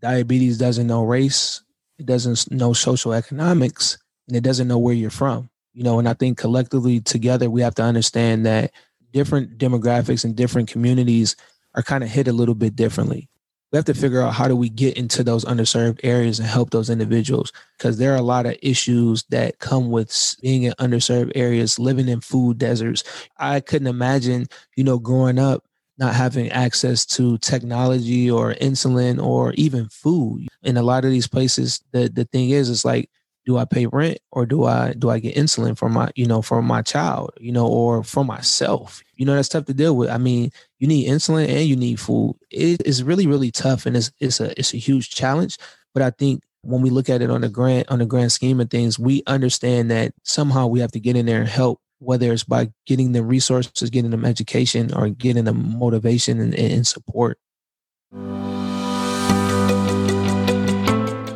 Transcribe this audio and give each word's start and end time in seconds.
diabetes 0.00 0.58
doesn't 0.58 0.86
know 0.86 1.04
race, 1.04 1.62
it 1.98 2.06
doesn't 2.06 2.50
know 2.50 2.72
social 2.72 3.12
economics, 3.12 3.98
and 4.26 4.36
it 4.36 4.42
doesn't 4.42 4.68
know 4.68 4.78
where 4.78 4.94
you're 4.94 5.10
from. 5.10 5.50
You 5.74 5.84
know, 5.84 5.98
and 5.98 6.08
I 6.08 6.14
think 6.14 6.38
collectively 6.38 7.00
together 7.00 7.50
we 7.50 7.62
have 7.62 7.74
to 7.76 7.82
understand 7.82 8.46
that 8.46 8.72
different 9.12 9.58
demographics 9.58 10.24
and 10.24 10.36
different 10.36 10.68
communities 10.68 11.36
are 11.74 11.82
kind 11.82 12.02
of 12.02 12.10
hit 12.10 12.28
a 12.28 12.32
little 12.32 12.54
bit 12.54 12.76
differently. 12.76 13.28
We 13.70 13.76
have 13.76 13.84
to 13.84 13.94
figure 13.94 14.22
out 14.22 14.32
how 14.32 14.48
do 14.48 14.56
we 14.56 14.70
get 14.70 14.96
into 14.96 15.22
those 15.22 15.44
underserved 15.44 16.00
areas 16.02 16.38
and 16.38 16.48
help 16.48 16.70
those 16.70 16.88
individuals 16.88 17.52
because 17.76 17.98
there 17.98 18.14
are 18.14 18.18
a 18.18 18.22
lot 18.22 18.46
of 18.46 18.56
issues 18.62 19.24
that 19.28 19.58
come 19.58 19.90
with 19.90 20.36
being 20.40 20.62
in 20.62 20.72
underserved 20.80 21.32
areas, 21.34 21.78
living 21.78 22.08
in 22.08 22.22
food 22.22 22.56
deserts. 22.56 23.04
I 23.36 23.60
couldn't 23.60 23.88
imagine, 23.88 24.46
you 24.74 24.84
know, 24.84 24.98
growing 24.98 25.38
up 25.38 25.64
not 25.98 26.14
having 26.14 26.50
access 26.50 27.04
to 27.06 27.38
technology 27.38 28.30
or 28.30 28.54
insulin 28.54 29.22
or 29.22 29.52
even 29.54 29.88
food. 29.88 30.46
In 30.62 30.76
a 30.76 30.82
lot 30.82 31.04
of 31.04 31.10
these 31.10 31.26
places, 31.28 31.82
the 31.92 32.08
the 32.08 32.24
thing 32.24 32.50
is, 32.50 32.70
it's 32.70 32.84
like, 32.84 33.10
do 33.46 33.56
I 33.56 33.64
pay 33.64 33.86
rent 33.86 34.18
or 34.30 34.46
do 34.46 34.64
I 34.64 34.92
do 34.92 35.10
I 35.10 35.18
get 35.18 35.34
insulin 35.34 35.76
for 35.76 35.88
my 35.88 36.10
you 36.14 36.26
know 36.26 36.42
for 36.42 36.60
my 36.60 36.82
child 36.82 37.32
you 37.40 37.50
know 37.50 37.66
or 37.66 38.04
for 38.04 38.24
myself? 38.24 39.02
You 39.16 39.26
know 39.26 39.34
that's 39.34 39.48
tough 39.48 39.64
to 39.66 39.74
deal 39.74 39.96
with. 39.96 40.10
I 40.10 40.18
mean, 40.18 40.52
you 40.78 40.86
need 40.86 41.08
insulin 41.08 41.48
and 41.48 41.66
you 41.66 41.74
need 41.76 41.98
food. 41.98 42.36
It 42.50 42.86
is 42.86 43.02
really 43.02 43.26
really 43.26 43.50
tough 43.50 43.86
and 43.86 43.96
it's 43.96 44.12
it's 44.20 44.40
a 44.40 44.58
it's 44.58 44.74
a 44.74 44.78
huge 44.78 45.10
challenge. 45.10 45.56
But 45.94 46.02
I 46.02 46.10
think 46.10 46.42
when 46.62 46.82
we 46.82 46.90
look 46.90 47.08
at 47.08 47.22
it 47.22 47.30
on 47.30 47.40
the 47.40 47.48
grand 47.48 47.86
on 47.88 48.00
the 48.00 48.06
grand 48.06 48.32
scheme 48.32 48.60
of 48.60 48.70
things, 48.70 48.98
we 48.98 49.22
understand 49.26 49.90
that 49.90 50.12
somehow 50.24 50.66
we 50.66 50.80
have 50.80 50.92
to 50.92 51.00
get 51.00 51.16
in 51.16 51.26
there 51.26 51.40
and 51.40 51.48
help 51.48 51.80
whether 52.00 52.32
it's 52.32 52.44
by 52.44 52.70
getting 52.86 53.12
them 53.12 53.26
resources, 53.26 53.90
getting 53.90 54.10
them 54.10 54.24
education, 54.24 54.94
or 54.94 55.08
getting 55.08 55.44
them 55.44 55.78
motivation 55.78 56.40
and, 56.40 56.54
and 56.54 56.86
support. 56.86 57.38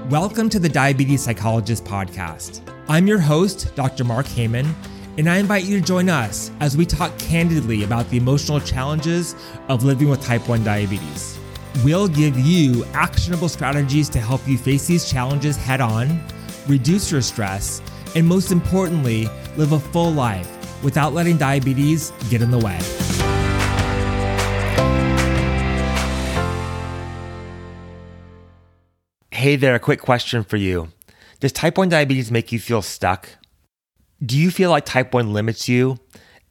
Welcome 0.09 0.49
to 0.51 0.59
the 0.59 0.69
Diabetes 0.69 1.23
Psychologist 1.23 1.85
Podcast. 1.85 2.61
I'm 2.89 3.07
your 3.07 3.19
host, 3.19 3.75
Dr. 3.75 4.05
Mark 4.05 4.27
Heyman, 4.27 4.73
and 5.19 5.29
I 5.29 5.39
invite 5.39 5.65
you 5.65 5.81
to 5.81 5.85
join 5.85 6.09
us 6.09 6.51
as 6.61 6.77
we 6.77 6.87
talk 6.87 7.17
candidly 7.19 7.83
about 7.83 8.09
the 8.11 8.19
emotional 8.19 8.61
challenges 8.61 9.35
of 9.69 9.83
living 9.83 10.09
with 10.09 10.23
type 10.23 10.49
1 10.49 10.63
diabetes. 10.63 11.39
We'll 11.85 12.09
give 12.09 12.39
you 12.39 12.85
actionable 12.93 13.49
strategies 13.49 14.09
to 14.11 14.21
help 14.21 14.47
you 14.47 14.59
face 14.59 14.87
these 14.87 15.11
challenges 15.11 15.57
head 15.57 15.81
on, 15.81 16.23
reduce 16.69 17.11
your 17.11 17.23
stress, 17.23 17.81
and 18.15 18.27
most 18.27 18.53
importantly, 18.53 19.29
live 19.57 19.73
a 19.73 19.81
full 19.81 20.13
life 20.13 20.49
without 20.83 21.13
letting 21.13 21.37
diabetes 21.37 22.13
get 22.31 22.43
in 22.43 22.51
the 22.51 22.59
way. 22.59 22.79
Hey 29.31 29.57
there, 29.57 29.75
a 29.75 29.81
quick 29.81 30.01
question 30.01 30.45
for 30.45 30.57
you. 30.57 30.93
Does 31.41 31.51
type 31.51 31.77
1 31.77 31.89
diabetes 31.89 32.31
make 32.31 32.53
you 32.53 32.61
feel 32.61 32.81
stuck? 32.81 33.29
Do 34.25 34.39
you 34.39 34.53
feel 34.53 34.71
like 34.71 34.85
type 34.85 35.13
1 35.13 35.33
limits 35.33 35.69
you 35.69 35.99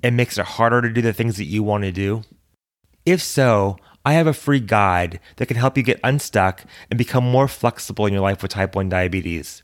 and 0.04 0.18
makes 0.18 0.38
it 0.38 0.46
harder 0.46 0.82
to 0.82 0.90
do 0.90 1.02
the 1.02 1.14
things 1.14 1.38
that 1.38 1.46
you 1.46 1.64
want 1.64 1.86
to 1.86 1.94
do? 1.94 2.24
If 3.06 3.22
so, 3.22 3.78
I 4.04 4.14
have 4.14 4.28
a 4.28 4.34
free 4.34 4.60
guide 4.60 5.22
that 5.38 5.46
can 5.46 5.56
help 5.56 5.78
you 5.78 5.84
get 5.84 6.02
unstuck 6.04 6.66
and 6.90 6.98
become 6.98 7.24
more 7.24 7.48
flexible 7.48 8.06
in 8.08 8.14
your 8.14 8.24
life 8.24 8.42
with 8.42 8.52
type 8.52 8.76
1 8.76 8.90
diabetes. 8.90 9.64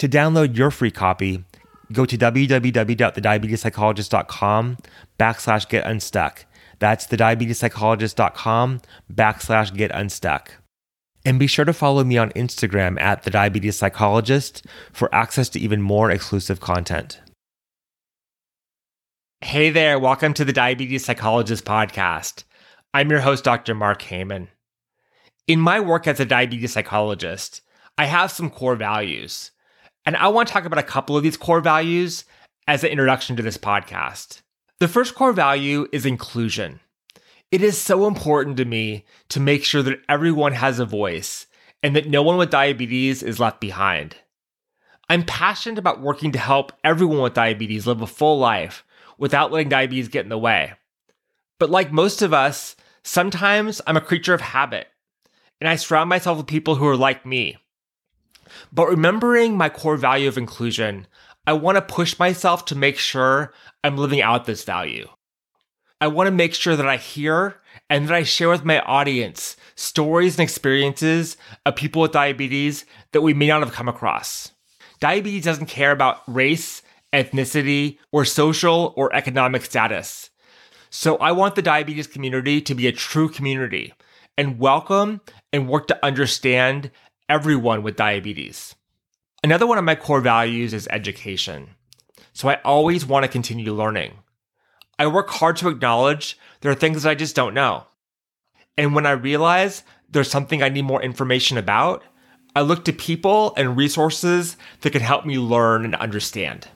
To 0.00 0.08
download 0.08 0.56
your 0.56 0.70
free 0.70 0.90
copy, 0.90 1.44
go 1.92 2.06
to 2.06 2.16
www.thediabetespsychologist.com 2.16 4.78
backslash 5.18 5.68
get 5.68 5.84
unstuck. 5.84 6.46
That's 6.78 7.06
thediabetespsychologist.com 7.06 8.80
backslash 9.12 9.76
get 9.76 9.90
unstuck. 9.90 10.52
And 11.26 11.38
be 11.38 11.46
sure 11.46 11.66
to 11.66 11.74
follow 11.74 12.02
me 12.02 12.16
on 12.16 12.30
Instagram 12.30 12.98
at 12.98 13.24
the 13.24 13.30
Diabetes 13.30 13.76
Psychologist 13.76 14.64
for 14.90 15.14
access 15.14 15.50
to 15.50 15.60
even 15.60 15.82
more 15.82 16.10
exclusive 16.10 16.60
content. 16.60 17.20
Hey 19.42 19.68
there, 19.68 19.98
welcome 19.98 20.32
to 20.32 20.46
the 20.46 20.54
Diabetes 20.54 21.04
Psychologist 21.04 21.66
podcast. 21.66 22.44
I'm 22.94 23.10
your 23.10 23.20
host, 23.20 23.44
Dr. 23.44 23.74
Mark 23.74 24.00
Heyman. 24.00 24.48
In 25.46 25.60
my 25.60 25.78
work 25.78 26.06
as 26.06 26.20
a 26.20 26.24
diabetes 26.24 26.72
psychologist, 26.72 27.60
I 27.98 28.06
have 28.06 28.30
some 28.30 28.48
core 28.48 28.76
values. 28.76 29.50
And 30.06 30.16
I 30.16 30.28
want 30.28 30.48
to 30.48 30.54
talk 30.54 30.64
about 30.64 30.78
a 30.78 30.84
couple 30.84 31.16
of 31.16 31.22
these 31.22 31.36
core 31.36 31.60
values 31.60 32.24
as 32.66 32.84
an 32.84 32.90
introduction 32.90 33.36
to 33.36 33.42
this 33.42 33.58
podcast. 33.58 34.42
The 34.78 34.88
first 34.88 35.14
core 35.14 35.32
value 35.32 35.86
is 35.92 36.06
inclusion. 36.06 36.80
It 37.50 37.62
is 37.62 37.76
so 37.76 38.06
important 38.06 38.56
to 38.58 38.64
me 38.64 39.04
to 39.30 39.40
make 39.40 39.64
sure 39.64 39.82
that 39.82 40.00
everyone 40.08 40.52
has 40.52 40.78
a 40.78 40.86
voice 40.86 41.46
and 41.82 41.96
that 41.96 42.08
no 42.08 42.22
one 42.22 42.36
with 42.36 42.50
diabetes 42.50 43.22
is 43.22 43.40
left 43.40 43.60
behind. 43.60 44.16
I'm 45.08 45.24
passionate 45.24 45.78
about 45.78 46.00
working 46.00 46.30
to 46.32 46.38
help 46.38 46.72
everyone 46.84 47.20
with 47.20 47.34
diabetes 47.34 47.86
live 47.86 48.00
a 48.00 48.06
full 48.06 48.38
life 48.38 48.84
without 49.18 49.50
letting 49.50 49.68
diabetes 49.68 50.08
get 50.08 50.24
in 50.24 50.28
the 50.28 50.38
way. 50.38 50.74
But 51.58 51.70
like 51.70 51.92
most 51.92 52.22
of 52.22 52.32
us, 52.32 52.76
sometimes 53.02 53.82
I'm 53.86 53.96
a 53.96 54.00
creature 54.00 54.34
of 54.34 54.40
habit 54.40 54.86
and 55.60 55.68
I 55.68 55.76
surround 55.76 56.08
myself 56.08 56.38
with 56.38 56.46
people 56.46 56.76
who 56.76 56.86
are 56.86 56.96
like 56.96 57.26
me. 57.26 57.58
But 58.72 58.88
remembering 58.88 59.56
my 59.56 59.68
core 59.68 59.96
value 59.96 60.28
of 60.28 60.38
inclusion, 60.38 61.06
I 61.46 61.54
want 61.54 61.76
to 61.76 61.82
push 61.82 62.18
myself 62.18 62.64
to 62.66 62.76
make 62.76 62.98
sure 62.98 63.52
I'm 63.82 63.96
living 63.96 64.22
out 64.22 64.44
this 64.44 64.64
value. 64.64 65.08
I 66.00 66.06
want 66.06 66.28
to 66.28 66.32
make 66.32 66.54
sure 66.54 66.76
that 66.76 66.88
I 66.88 66.96
hear 66.96 67.60
and 67.90 68.08
that 68.08 68.14
I 68.14 68.22
share 68.22 68.48
with 68.48 68.64
my 68.64 68.80
audience 68.80 69.56
stories 69.74 70.38
and 70.38 70.42
experiences 70.42 71.36
of 71.66 71.76
people 71.76 72.02
with 72.02 72.12
diabetes 72.12 72.86
that 73.12 73.20
we 73.20 73.34
may 73.34 73.48
not 73.48 73.60
have 73.60 73.72
come 73.72 73.88
across. 73.88 74.52
Diabetes 75.00 75.44
doesn't 75.44 75.66
care 75.66 75.92
about 75.92 76.22
race, 76.26 76.82
ethnicity, 77.12 77.98
or 78.12 78.24
social 78.24 78.94
or 78.96 79.14
economic 79.14 79.64
status. 79.64 80.30
So 80.90 81.16
I 81.16 81.32
want 81.32 81.54
the 81.54 81.62
diabetes 81.62 82.06
community 82.06 82.60
to 82.62 82.74
be 82.74 82.86
a 82.86 82.92
true 82.92 83.28
community 83.28 83.92
and 84.36 84.58
welcome 84.58 85.20
and 85.52 85.68
work 85.68 85.86
to 85.88 86.04
understand 86.04 86.90
everyone 87.30 87.84
with 87.84 87.94
diabetes. 87.94 88.74
Another 89.44 89.64
one 89.64 89.78
of 89.78 89.84
my 89.84 89.94
core 89.94 90.20
values 90.20 90.74
is 90.74 90.88
education. 90.90 91.68
So 92.32 92.48
I 92.48 92.56
always 92.64 93.06
want 93.06 93.22
to 93.24 93.30
continue 93.30 93.72
learning. 93.72 94.14
I 94.98 95.06
work 95.06 95.30
hard 95.30 95.56
to 95.58 95.68
acknowledge 95.68 96.36
there 96.60 96.72
are 96.72 96.74
things 96.74 97.04
that 97.04 97.10
I 97.10 97.14
just 97.14 97.36
don't 97.36 97.54
know. 97.54 97.86
And 98.76 98.96
when 98.96 99.06
I 99.06 99.12
realize 99.12 99.84
there's 100.10 100.30
something 100.30 100.60
I 100.60 100.70
need 100.70 100.82
more 100.82 101.02
information 101.02 101.56
about, 101.56 102.02
I 102.56 102.62
look 102.62 102.84
to 102.86 102.92
people 102.92 103.54
and 103.56 103.76
resources 103.76 104.56
that 104.80 104.90
can 104.90 105.00
help 105.00 105.24
me 105.24 105.38
learn 105.38 105.84
and 105.84 105.94
understand. 105.94 106.66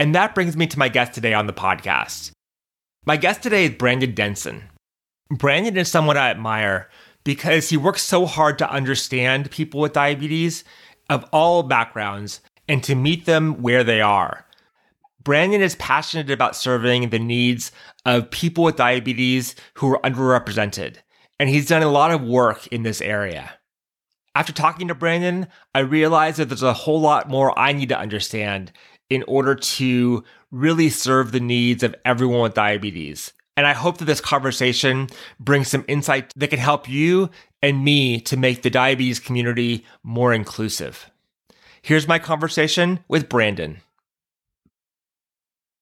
And 0.00 0.12
that 0.16 0.34
brings 0.34 0.56
me 0.56 0.66
to 0.66 0.78
my 0.78 0.88
guest 0.88 1.14
today 1.14 1.34
on 1.34 1.46
the 1.46 1.52
podcast. 1.52 2.32
My 3.06 3.16
guest 3.16 3.44
today 3.44 3.66
is 3.66 3.70
Brandon 3.76 4.12
Denson. 4.12 4.64
Brandon 5.30 5.76
is 5.76 5.88
someone 5.88 6.16
I 6.16 6.30
admire 6.30 6.90
because 7.24 7.68
he 7.68 7.76
works 7.76 8.02
so 8.02 8.26
hard 8.26 8.58
to 8.58 8.70
understand 8.70 9.50
people 9.50 9.80
with 9.80 9.92
diabetes 9.92 10.64
of 11.08 11.24
all 11.32 11.62
backgrounds 11.62 12.40
and 12.68 12.82
to 12.84 12.94
meet 12.94 13.26
them 13.26 13.62
where 13.62 13.84
they 13.84 14.00
are. 14.00 14.46
Brandon 15.22 15.60
is 15.60 15.76
passionate 15.76 16.30
about 16.30 16.56
serving 16.56 17.10
the 17.10 17.18
needs 17.18 17.70
of 18.04 18.30
people 18.30 18.64
with 18.64 18.76
diabetes 18.76 19.54
who 19.74 19.92
are 19.92 20.00
underrepresented, 20.00 20.96
and 21.38 21.48
he's 21.48 21.68
done 21.68 21.82
a 21.82 21.90
lot 21.90 22.10
of 22.10 22.22
work 22.22 22.66
in 22.68 22.82
this 22.82 23.00
area. 23.00 23.52
After 24.34 24.52
talking 24.52 24.88
to 24.88 24.94
Brandon, 24.94 25.46
I 25.74 25.80
realized 25.80 26.38
that 26.38 26.48
there's 26.48 26.62
a 26.62 26.72
whole 26.72 27.00
lot 27.00 27.28
more 27.28 27.56
I 27.58 27.72
need 27.72 27.90
to 27.90 27.98
understand 27.98 28.72
in 29.10 29.22
order 29.28 29.54
to 29.54 30.24
really 30.50 30.88
serve 30.88 31.32
the 31.32 31.40
needs 31.40 31.82
of 31.82 31.94
everyone 32.04 32.40
with 32.40 32.54
diabetes. 32.54 33.32
And 33.56 33.66
I 33.66 33.74
hope 33.74 33.98
that 33.98 34.06
this 34.06 34.20
conversation 34.20 35.08
brings 35.38 35.68
some 35.68 35.84
insight 35.86 36.32
that 36.36 36.48
can 36.48 36.58
help 36.58 36.88
you 36.88 37.30
and 37.60 37.84
me 37.84 38.20
to 38.22 38.36
make 38.36 38.62
the 38.62 38.70
diabetes 38.70 39.20
community 39.20 39.84
more 40.02 40.32
inclusive. 40.32 41.10
Here's 41.82 42.08
my 42.08 42.18
conversation 42.18 43.00
with 43.08 43.28
Brandon. 43.28 43.80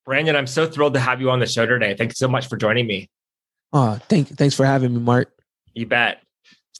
Brandon, 0.05 0.34
I'm 0.34 0.46
so 0.46 0.67
thrilled 0.67 0.94
to 0.94 1.00
have 1.00 1.20
you 1.20 1.31
on 1.31 1.38
the 1.38 1.46
show 1.46 1.67
today. 1.67 1.94
Thanks 1.94 2.19
so 2.19 2.26
much 2.26 2.49
for 2.49 2.56
joining 2.56 2.87
me. 2.87 3.08
Oh, 3.72 3.99
thank, 4.08 4.28
thanks 4.28 4.56
for 4.56 4.67
having 4.67 4.93
me, 4.93 5.00
Mark. 5.00 5.32
You 5.75 5.87
bet. 5.87 6.22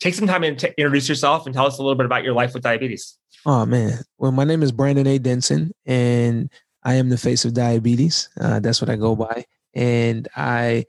Take 0.01 0.15
some 0.15 0.27
time 0.27 0.43
and 0.43 0.59
t- 0.59 0.73
introduce 0.77 1.09
yourself 1.09 1.47
and 1.47 1.55
tell 1.55 1.67
us 1.67 1.79
a 1.79 1.83
little 1.83 1.95
bit 1.95 2.07
about 2.07 2.25
your 2.25 2.33
life 2.33 2.55
with 2.55 2.63
diabetes. 2.63 3.17
Oh, 3.47 3.65
man. 3.65 4.01
Well, 4.19 4.33
my 4.33 4.45
name 4.45 4.63
is 4.63 4.73
Brandon 4.73 5.07
A. 5.07 5.19
Denson, 5.19 5.73
and 5.87 6.51
I 6.83 6.95
am 6.95 7.11
the 7.11 7.19
face 7.19 7.45
of 7.45 7.55
diabetes. 7.55 8.31
Uh, 8.41 8.59
that's 8.59 8.81
what 8.81 8.91
I 8.91 8.97
go 8.97 9.15
by 9.15 9.45
and 9.75 10.29
I 10.37 10.87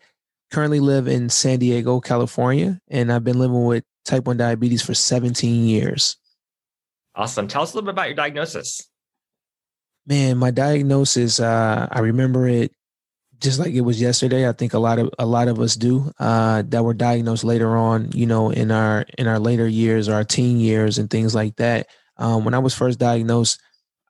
currently 0.52 0.80
live 0.80 1.08
in 1.08 1.30
San 1.30 1.60
Diego, 1.60 2.00
California, 2.00 2.80
and 2.90 3.12
I've 3.12 3.24
been 3.24 3.40
living 3.40 3.66
with 3.66 3.84
type 4.06 4.26
1 4.26 4.38
diabetes 4.38 4.82
for 4.82 4.94
17 4.94 5.66
years. 5.66 6.18
Awesome. 7.16 7.48
Tell 7.48 7.64
us 7.64 7.74
a 7.74 7.76
little 7.76 7.86
bit 7.86 7.94
about 7.94 8.08
your 8.08 8.16
diagnosis. 8.16 8.88
Man, 10.06 10.38
my 10.38 10.52
diagnosis, 10.52 11.40
uh, 11.40 11.88
I 11.92 12.00
remember 12.00 12.48
it 12.48 12.74
just 13.40 13.60
like 13.60 13.74
it 13.74 13.82
was 13.82 14.00
yesterday. 14.00 14.48
I 14.48 14.52
think 14.54 14.74
a 14.74 14.80
lot 14.80 15.00
of 15.00 15.10
a 15.20 15.26
lot 15.26 15.48
of 15.48 15.60
us 15.60 15.76
do 15.76 16.12
uh, 16.20 16.64
that 16.68 16.84
were 16.84 16.94
diagnosed 16.94 17.44
later 17.44 17.76
on, 17.76 18.12
you 18.14 18.26
know, 18.26 18.52
in 18.52 18.72
our 18.72 19.06
in 19.18 19.28
our 19.28 19.40
later 19.40 19.68
years, 19.68 20.08
our 20.08 20.24
teen 20.24 20.60
years, 20.60 20.98
and 20.98 21.10
things 21.10 21.36
like 21.36 21.56
that. 21.58 21.88
Um, 22.18 22.46
when 22.46 22.54
I 22.54 22.60
was 22.60 22.76
first 22.76 23.00
diagnosed, 23.00 23.60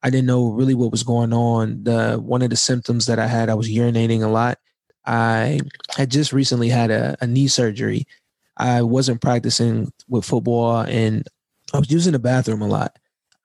I 0.04 0.10
didn't 0.10 0.28
know 0.28 0.50
really 0.50 0.74
what 0.74 0.92
was 0.92 1.04
going 1.04 1.34
on. 1.34 1.84
The 1.84 2.16
one 2.16 2.42
of 2.42 2.50
the 2.50 2.56
symptoms 2.56 3.06
that 3.06 3.20
I 3.20 3.28
had, 3.28 3.50
I 3.50 3.54
was 3.56 3.70
urinating 3.70 4.24
a 4.24 4.28
lot. 4.28 4.58
I 5.06 5.60
had 5.96 6.12
just 6.12 6.34
recently 6.34 6.70
had 6.70 6.92
a, 6.92 7.16
a 7.22 7.28
knee 7.28 7.48
surgery. 7.48 8.06
I 8.58 8.82
wasn't 8.82 9.22
practicing 9.22 9.92
with 10.08 10.26
football, 10.26 10.82
and 10.82 11.28
I 11.74 11.80
was 11.80 11.92
using 11.92 12.14
the 12.14 12.20
bathroom 12.20 12.62
a 12.62 12.68
lot. 12.68 12.98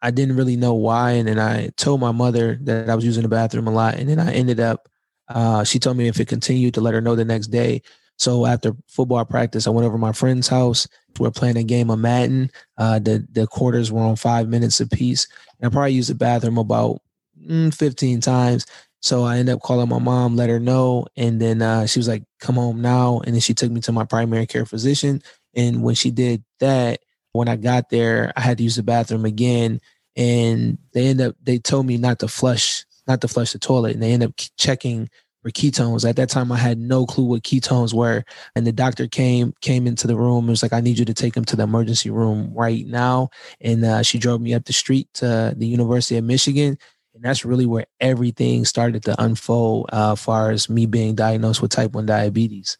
I 0.02 0.10
didn't 0.10 0.36
really 0.36 0.56
know 0.56 0.74
why, 0.74 1.12
and 1.12 1.28
then 1.28 1.38
I 1.38 1.68
told 1.76 2.00
my 2.00 2.12
mother 2.12 2.58
that 2.62 2.90
I 2.90 2.94
was 2.94 3.04
using 3.04 3.22
the 3.22 3.28
bathroom 3.28 3.66
a 3.66 3.72
lot, 3.72 3.94
and 3.94 4.08
then 4.08 4.20
I 4.20 4.32
ended 4.32 4.60
up 4.60 4.88
uh, 5.28 5.64
she 5.64 5.78
told 5.78 5.96
me 5.96 6.08
if 6.08 6.20
it 6.20 6.28
continued 6.28 6.74
to 6.74 6.80
let 6.80 6.94
her 6.94 7.00
know 7.00 7.16
the 7.16 7.24
next 7.24 7.48
day. 7.48 7.82
So 8.18 8.46
after 8.46 8.72
football 8.86 9.24
practice, 9.24 9.66
I 9.66 9.70
went 9.70 9.86
over 9.86 9.98
my 9.98 10.12
friend's 10.12 10.48
house. 10.48 10.88
We 11.18 11.26
are 11.26 11.32
playing 11.32 11.56
a 11.56 11.62
game 11.62 11.90
of 11.90 11.98
Madden. 11.98 12.50
Uh, 12.78 12.98
the 12.98 13.26
the 13.32 13.46
quarters 13.46 13.92
were 13.92 14.02
on 14.02 14.16
five 14.16 14.48
minutes 14.48 14.80
apiece. 14.80 15.26
And 15.60 15.70
I 15.70 15.72
probably 15.72 15.92
used 15.92 16.10
the 16.10 16.14
bathroom 16.14 16.58
about 16.58 17.00
mm, 17.40 17.74
15 17.74 18.20
times. 18.20 18.66
So 19.00 19.24
I 19.24 19.38
ended 19.38 19.54
up 19.54 19.62
calling 19.62 19.88
my 19.88 19.98
mom, 19.98 20.36
let 20.36 20.50
her 20.50 20.58
know, 20.58 21.06
and 21.16 21.40
then 21.40 21.62
uh, 21.62 21.86
she 21.86 21.98
was 21.98 22.08
like, 22.08 22.24
"Come 22.40 22.56
home 22.56 22.80
now." 22.80 23.20
And 23.20 23.34
then 23.34 23.40
she 23.40 23.54
took 23.54 23.70
me 23.70 23.80
to 23.82 23.92
my 23.92 24.04
primary 24.04 24.46
care 24.46 24.66
physician. 24.66 25.22
And 25.54 25.82
when 25.82 25.94
she 25.94 26.10
did 26.10 26.42
that, 26.60 27.00
when 27.32 27.48
I 27.48 27.56
got 27.56 27.90
there, 27.90 28.32
I 28.36 28.40
had 28.40 28.58
to 28.58 28.64
use 28.64 28.76
the 28.76 28.82
bathroom 28.82 29.24
again. 29.24 29.80
And 30.16 30.78
they 30.92 31.06
end 31.06 31.20
up 31.20 31.36
they 31.42 31.58
told 31.58 31.86
me 31.86 31.98
not 31.98 32.18
to 32.20 32.28
flush 32.28 32.84
not 33.06 33.20
to 33.20 33.28
flush 33.28 33.52
the 33.52 33.58
toilet, 33.58 33.94
and 33.94 34.02
they 34.02 34.12
end 34.12 34.24
up 34.24 34.32
checking 34.58 35.08
ketones. 35.50 36.08
At 36.08 36.16
that 36.16 36.28
time, 36.28 36.50
I 36.50 36.56
had 36.56 36.78
no 36.78 37.06
clue 37.06 37.24
what 37.24 37.42
ketones 37.42 37.92
were, 37.94 38.24
and 38.54 38.66
the 38.66 38.72
doctor 38.72 39.06
came 39.06 39.54
came 39.60 39.86
into 39.86 40.06
the 40.06 40.16
room 40.16 40.40
and 40.44 40.48
was 40.50 40.62
like, 40.62 40.72
"I 40.72 40.80
need 40.80 40.98
you 40.98 41.04
to 41.04 41.14
take 41.14 41.36
him 41.36 41.44
to 41.46 41.56
the 41.56 41.64
emergency 41.64 42.10
room 42.10 42.52
right 42.54 42.86
now." 42.86 43.30
And 43.60 43.84
uh, 43.84 44.02
she 44.02 44.18
drove 44.18 44.40
me 44.40 44.54
up 44.54 44.64
the 44.64 44.72
street 44.72 45.08
to 45.14 45.54
the 45.56 45.66
University 45.66 46.16
of 46.16 46.24
Michigan, 46.24 46.78
and 47.14 47.22
that's 47.22 47.44
really 47.44 47.66
where 47.66 47.86
everything 48.00 48.64
started 48.64 49.02
to 49.04 49.22
unfold 49.22 49.90
uh, 49.92 50.12
as 50.12 50.22
far 50.22 50.50
as 50.50 50.68
me 50.68 50.86
being 50.86 51.14
diagnosed 51.14 51.62
with 51.62 51.70
type 51.70 51.92
one 51.92 52.06
diabetes. 52.06 52.78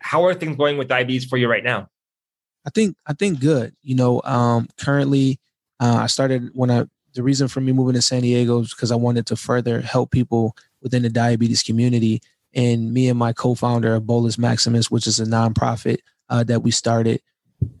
How 0.00 0.24
are 0.24 0.34
things 0.34 0.56
going 0.56 0.78
with 0.78 0.88
diabetes 0.88 1.24
for 1.24 1.36
you 1.36 1.48
right 1.48 1.64
now? 1.64 1.88
I 2.66 2.70
think 2.70 2.96
I 3.06 3.12
think 3.12 3.40
good. 3.40 3.74
You 3.82 3.96
know, 3.96 4.22
um, 4.24 4.68
currently, 4.78 5.40
uh, 5.80 6.00
I 6.02 6.06
started 6.06 6.50
when 6.54 6.70
I 6.70 6.86
the 7.14 7.22
reason 7.22 7.48
for 7.48 7.60
me 7.60 7.72
moving 7.72 7.94
to 7.94 8.02
San 8.02 8.22
Diego 8.22 8.60
is 8.60 8.74
because 8.74 8.90
I 8.90 8.96
wanted 8.96 9.26
to 9.26 9.36
further 9.36 9.80
help 9.80 10.10
people 10.10 10.56
within 10.82 11.02
the 11.02 11.10
diabetes 11.10 11.62
community. 11.62 12.20
And 12.54 12.92
me 12.92 13.08
and 13.08 13.18
my 13.18 13.32
co-founder 13.32 13.94
of 13.94 14.06
Bolus 14.06 14.38
Maximus, 14.38 14.90
which 14.90 15.06
is 15.06 15.20
a 15.20 15.24
nonprofit 15.24 15.98
uh, 16.28 16.44
that 16.44 16.62
we 16.62 16.70
started, 16.70 17.22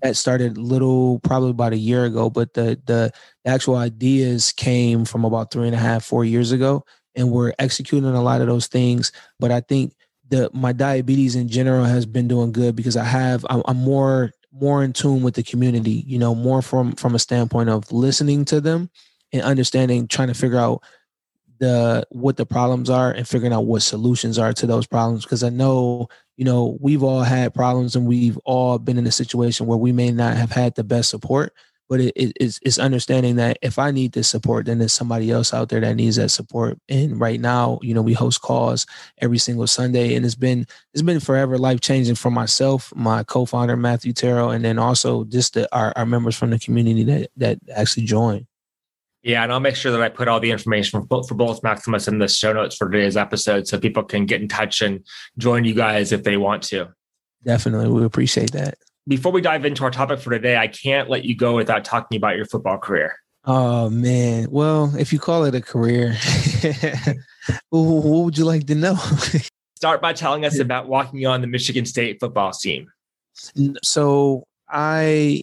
that 0.02 0.16
started 0.16 0.56
little 0.56 1.18
probably 1.20 1.50
about 1.50 1.72
a 1.72 1.78
year 1.78 2.04
ago, 2.04 2.30
but 2.30 2.54
the 2.54 2.80
the 2.86 3.12
actual 3.44 3.76
ideas 3.76 4.52
came 4.52 5.04
from 5.04 5.24
about 5.24 5.50
three 5.50 5.66
and 5.66 5.74
a 5.74 5.78
half, 5.78 6.04
four 6.04 6.24
years 6.24 6.52
ago, 6.52 6.84
and 7.14 7.30
we're 7.30 7.52
executing 7.58 8.08
a 8.08 8.22
lot 8.22 8.40
of 8.40 8.46
those 8.46 8.66
things. 8.66 9.12
But 9.38 9.50
I 9.50 9.60
think 9.60 9.94
the 10.28 10.50
my 10.52 10.72
diabetes 10.72 11.36
in 11.36 11.48
general 11.48 11.84
has 11.84 12.06
been 12.06 12.28
doing 12.28 12.52
good 12.52 12.76
because 12.76 12.96
I 12.96 13.04
have 13.04 13.44
I'm, 13.50 13.62
I'm 13.66 13.78
more 13.78 14.32
more 14.52 14.84
in 14.84 14.92
tune 14.92 15.22
with 15.22 15.34
the 15.34 15.42
community, 15.42 16.04
you 16.06 16.18
know, 16.18 16.34
more 16.34 16.62
from 16.62 16.92
from 16.92 17.14
a 17.14 17.18
standpoint 17.18 17.68
of 17.68 17.90
listening 17.92 18.44
to 18.46 18.60
them 18.60 18.90
and 19.32 19.42
understanding, 19.42 20.08
trying 20.08 20.28
to 20.28 20.34
figure 20.34 20.58
out 20.58 20.82
the 21.62 22.04
what 22.10 22.36
the 22.36 22.44
problems 22.44 22.90
are 22.90 23.12
and 23.12 23.26
figuring 23.26 23.52
out 23.52 23.66
what 23.66 23.82
solutions 23.82 24.36
are 24.36 24.52
to 24.52 24.66
those 24.66 24.84
problems. 24.84 25.24
Because 25.24 25.44
I 25.44 25.48
know, 25.48 26.08
you 26.36 26.44
know, 26.44 26.76
we've 26.80 27.04
all 27.04 27.22
had 27.22 27.54
problems 27.54 27.94
and 27.94 28.04
we've 28.04 28.36
all 28.38 28.80
been 28.80 28.98
in 28.98 29.06
a 29.06 29.12
situation 29.12 29.66
where 29.66 29.78
we 29.78 29.92
may 29.92 30.10
not 30.10 30.36
have 30.36 30.50
had 30.50 30.74
the 30.74 30.82
best 30.82 31.08
support. 31.08 31.54
But 31.88 32.00
it, 32.00 32.12
it, 32.16 32.32
it's, 32.40 32.58
it's 32.62 32.78
understanding 32.78 33.36
that 33.36 33.58
if 33.62 33.78
I 33.78 33.90
need 33.90 34.12
this 34.12 34.28
support, 34.28 34.66
then 34.66 34.78
there's 34.78 34.94
somebody 34.94 35.30
else 35.30 35.52
out 35.52 35.68
there 35.68 35.80
that 35.80 35.94
needs 35.94 36.16
that 36.16 36.30
support. 36.30 36.78
And 36.88 37.20
right 37.20 37.38
now, 37.38 37.78
you 37.82 37.94
know, 37.94 38.02
we 38.02 38.14
host 38.14 38.40
calls 38.40 38.86
every 39.20 39.38
single 39.38 39.66
Sunday, 39.66 40.14
and 40.14 40.24
it's 40.24 40.34
been 40.34 40.66
it's 40.94 41.02
been 41.02 41.20
forever 41.20 41.58
life 41.58 41.80
changing 41.80 42.14
for 42.14 42.30
myself, 42.30 42.92
my 42.96 43.22
co-founder 43.24 43.76
Matthew 43.76 44.12
Terrell, 44.12 44.50
and 44.50 44.64
then 44.64 44.78
also 44.78 45.24
just 45.24 45.54
the, 45.54 45.68
our, 45.76 45.92
our 45.94 46.06
members 46.06 46.36
from 46.36 46.50
the 46.50 46.58
community 46.58 47.04
that 47.04 47.30
that 47.36 47.58
actually 47.72 48.06
join. 48.06 48.46
Yeah, 49.22 49.44
and 49.44 49.52
I'll 49.52 49.60
make 49.60 49.76
sure 49.76 49.92
that 49.92 50.02
I 50.02 50.08
put 50.08 50.26
all 50.26 50.40
the 50.40 50.50
information 50.50 51.00
for, 51.00 51.06
both 51.06 51.28
for 51.28 51.36
Bolus 51.36 51.62
Maximus 51.62 52.08
in 52.08 52.18
the 52.18 52.26
show 52.26 52.52
notes 52.52 52.76
for 52.76 52.90
today's 52.90 53.16
episode 53.16 53.68
so 53.68 53.78
people 53.78 54.02
can 54.02 54.26
get 54.26 54.40
in 54.40 54.48
touch 54.48 54.82
and 54.82 55.04
join 55.38 55.64
you 55.64 55.74
guys 55.74 56.10
if 56.10 56.24
they 56.24 56.36
want 56.36 56.64
to. 56.64 56.88
Definitely. 57.44 57.88
We 57.88 58.04
appreciate 58.04 58.50
that. 58.52 58.78
Before 59.06 59.30
we 59.30 59.40
dive 59.40 59.64
into 59.64 59.84
our 59.84 59.90
topic 59.90 60.20
for 60.20 60.30
today, 60.30 60.56
I 60.56 60.66
can't 60.66 61.08
let 61.08 61.24
you 61.24 61.36
go 61.36 61.54
without 61.54 61.84
talking 61.84 62.16
about 62.16 62.36
your 62.36 62.46
football 62.46 62.78
career. 62.78 63.16
Oh, 63.44 63.90
man. 63.90 64.48
Well, 64.50 64.94
if 64.96 65.12
you 65.12 65.18
call 65.18 65.44
it 65.44 65.54
a 65.54 65.60
career, 65.60 66.16
what 67.70 68.04
would 68.24 68.38
you 68.38 68.44
like 68.44 68.66
to 68.68 68.74
know? 68.74 68.96
Start 69.76 70.00
by 70.00 70.12
telling 70.12 70.44
us 70.44 70.58
about 70.58 70.88
walking 70.88 71.26
on 71.26 71.40
the 71.40 71.48
Michigan 71.48 71.84
State 71.84 72.18
football 72.20 72.52
team. 72.52 72.88
So 73.82 74.44
I 74.68 75.42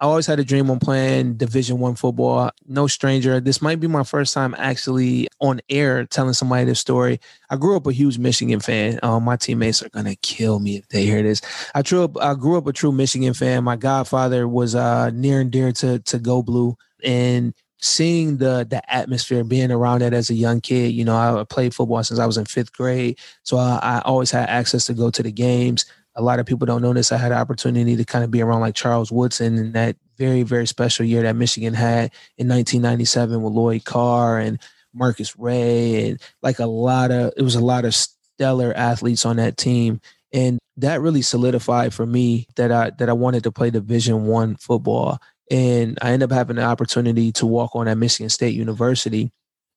I 0.00 0.04
always 0.04 0.26
had 0.26 0.38
a 0.38 0.44
dream 0.44 0.70
on 0.70 0.78
playing 0.78 1.34
Division 1.34 1.80
One 1.80 1.96
football. 1.96 2.50
No 2.66 2.86
stranger. 2.86 3.40
This 3.40 3.60
might 3.60 3.80
be 3.80 3.88
my 3.88 4.04
first 4.04 4.32
time 4.32 4.54
actually 4.56 5.26
on 5.40 5.60
air 5.68 6.04
telling 6.06 6.34
somebody 6.34 6.66
this 6.66 6.78
story. 6.78 7.20
I 7.50 7.56
grew 7.56 7.76
up 7.76 7.86
a 7.86 7.92
huge 7.92 8.16
Michigan 8.16 8.60
fan. 8.60 9.00
Um, 9.02 9.24
my 9.24 9.36
teammates 9.36 9.82
are 9.82 9.88
gonna 9.88 10.14
kill 10.16 10.60
me 10.60 10.76
if 10.76 10.88
they 10.88 11.04
hear 11.04 11.22
this. 11.22 11.42
I 11.74 11.82
grew 11.82 12.04
up. 12.04 12.16
I 12.20 12.34
grew 12.34 12.56
up 12.56 12.68
a 12.68 12.72
true 12.72 12.92
Michigan 12.92 13.34
fan. 13.34 13.64
My 13.64 13.74
godfather 13.74 14.46
was 14.46 14.76
uh, 14.76 15.10
near 15.10 15.40
and 15.40 15.50
dear 15.50 15.72
to 15.72 15.98
to 15.98 16.18
Go 16.20 16.44
Blue, 16.44 16.76
and 17.02 17.52
seeing 17.80 18.36
the 18.36 18.64
the 18.70 18.80
atmosphere, 18.94 19.42
being 19.42 19.72
around 19.72 20.02
it 20.02 20.12
as 20.12 20.30
a 20.30 20.34
young 20.34 20.60
kid. 20.60 20.92
You 20.92 21.04
know, 21.04 21.16
I 21.16 21.42
played 21.42 21.74
football 21.74 22.04
since 22.04 22.20
I 22.20 22.26
was 22.26 22.36
in 22.36 22.44
fifth 22.44 22.72
grade, 22.72 23.18
so 23.42 23.56
I, 23.56 23.80
I 23.82 24.02
always 24.04 24.30
had 24.30 24.48
access 24.48 24.84
to 24.86 24.94
go 24.94 25.10
to 25.10 25.24
the 25.24 25.32
games 25.32 25.86
a 26.18 26.22
lot 26.22 26.40
of 26.40 26.46
people 26.46 26.66
don't 26.66 26.82
know 26.82 26.92
this. 26.92 27.12
I 27.12 27.16
had 27.16 27.30
an 27.30 27.38
opportunity 27.38 27.94
to 27.94 28.04
kind 28.04 28.24
of 28.24 28.30
be 28.30 28.42
around 28.42 28.60
like 28.60 28.74
Charles 28.74 29.12
Woodson 29.12 29.56
in 29.56 29.72
that 29.72 29.96
very, 30.18 30.42
very 30.42 30.66
special 30.66 31.06
year 31.06 31.22
that 31.22 31.36
Michigan 31.36 31.74
had 31.74 32.10
in 32.36 32.48
1997 32.48 33.40
with 33.40 33.52
Lloyd 33.52 33.84
Carr 33.84 34.40
and 34.40 34.58
Marcus 34.92 35.38
Ray 35.38 36.10
and 36.10 36.20
like 36.42 36.58
a 36.58 36.66
lot 36.66 37.12
of 37.12 37.32
it 37.36 37.42
was 37.42 37.54
a 37.54 37.64
lot 37.64 37.84
of 37.84 37.94
stellar 37.94 38.74
athletes 38.76 39.24
on 39.24 39.36
that 39.36 39.56
team. 39.56 40.00
And 40.32 40.58
that 40.76 41.00
really 41.00 41.22
solidified 41.22 41.94
for 41.94 42.04
me 42.04 42.48
that 42.56 42.72
I 42.72 42.90
that 42.98 43.08
I 43.08 43.12
wanted 43.12 43.44
to 43.44 43.52
play 43.52 43.70
division 43.70 44.26
one 44.26 44.56
football. 44.56 45.20
And 45.52 45.98
I 46.02 46.10
ended 46.10 46.32
up 46.32 46.36
having 46.36 46.56
the 46.56 46.64
opportunity 46.64 47.30
to 47.32 47.46
walk 47.46 47.76
on 47.76 47.86
at 47.86 47.96
Michigan 47.96 48.28
State 48.28 48.56
University 48.56 49.30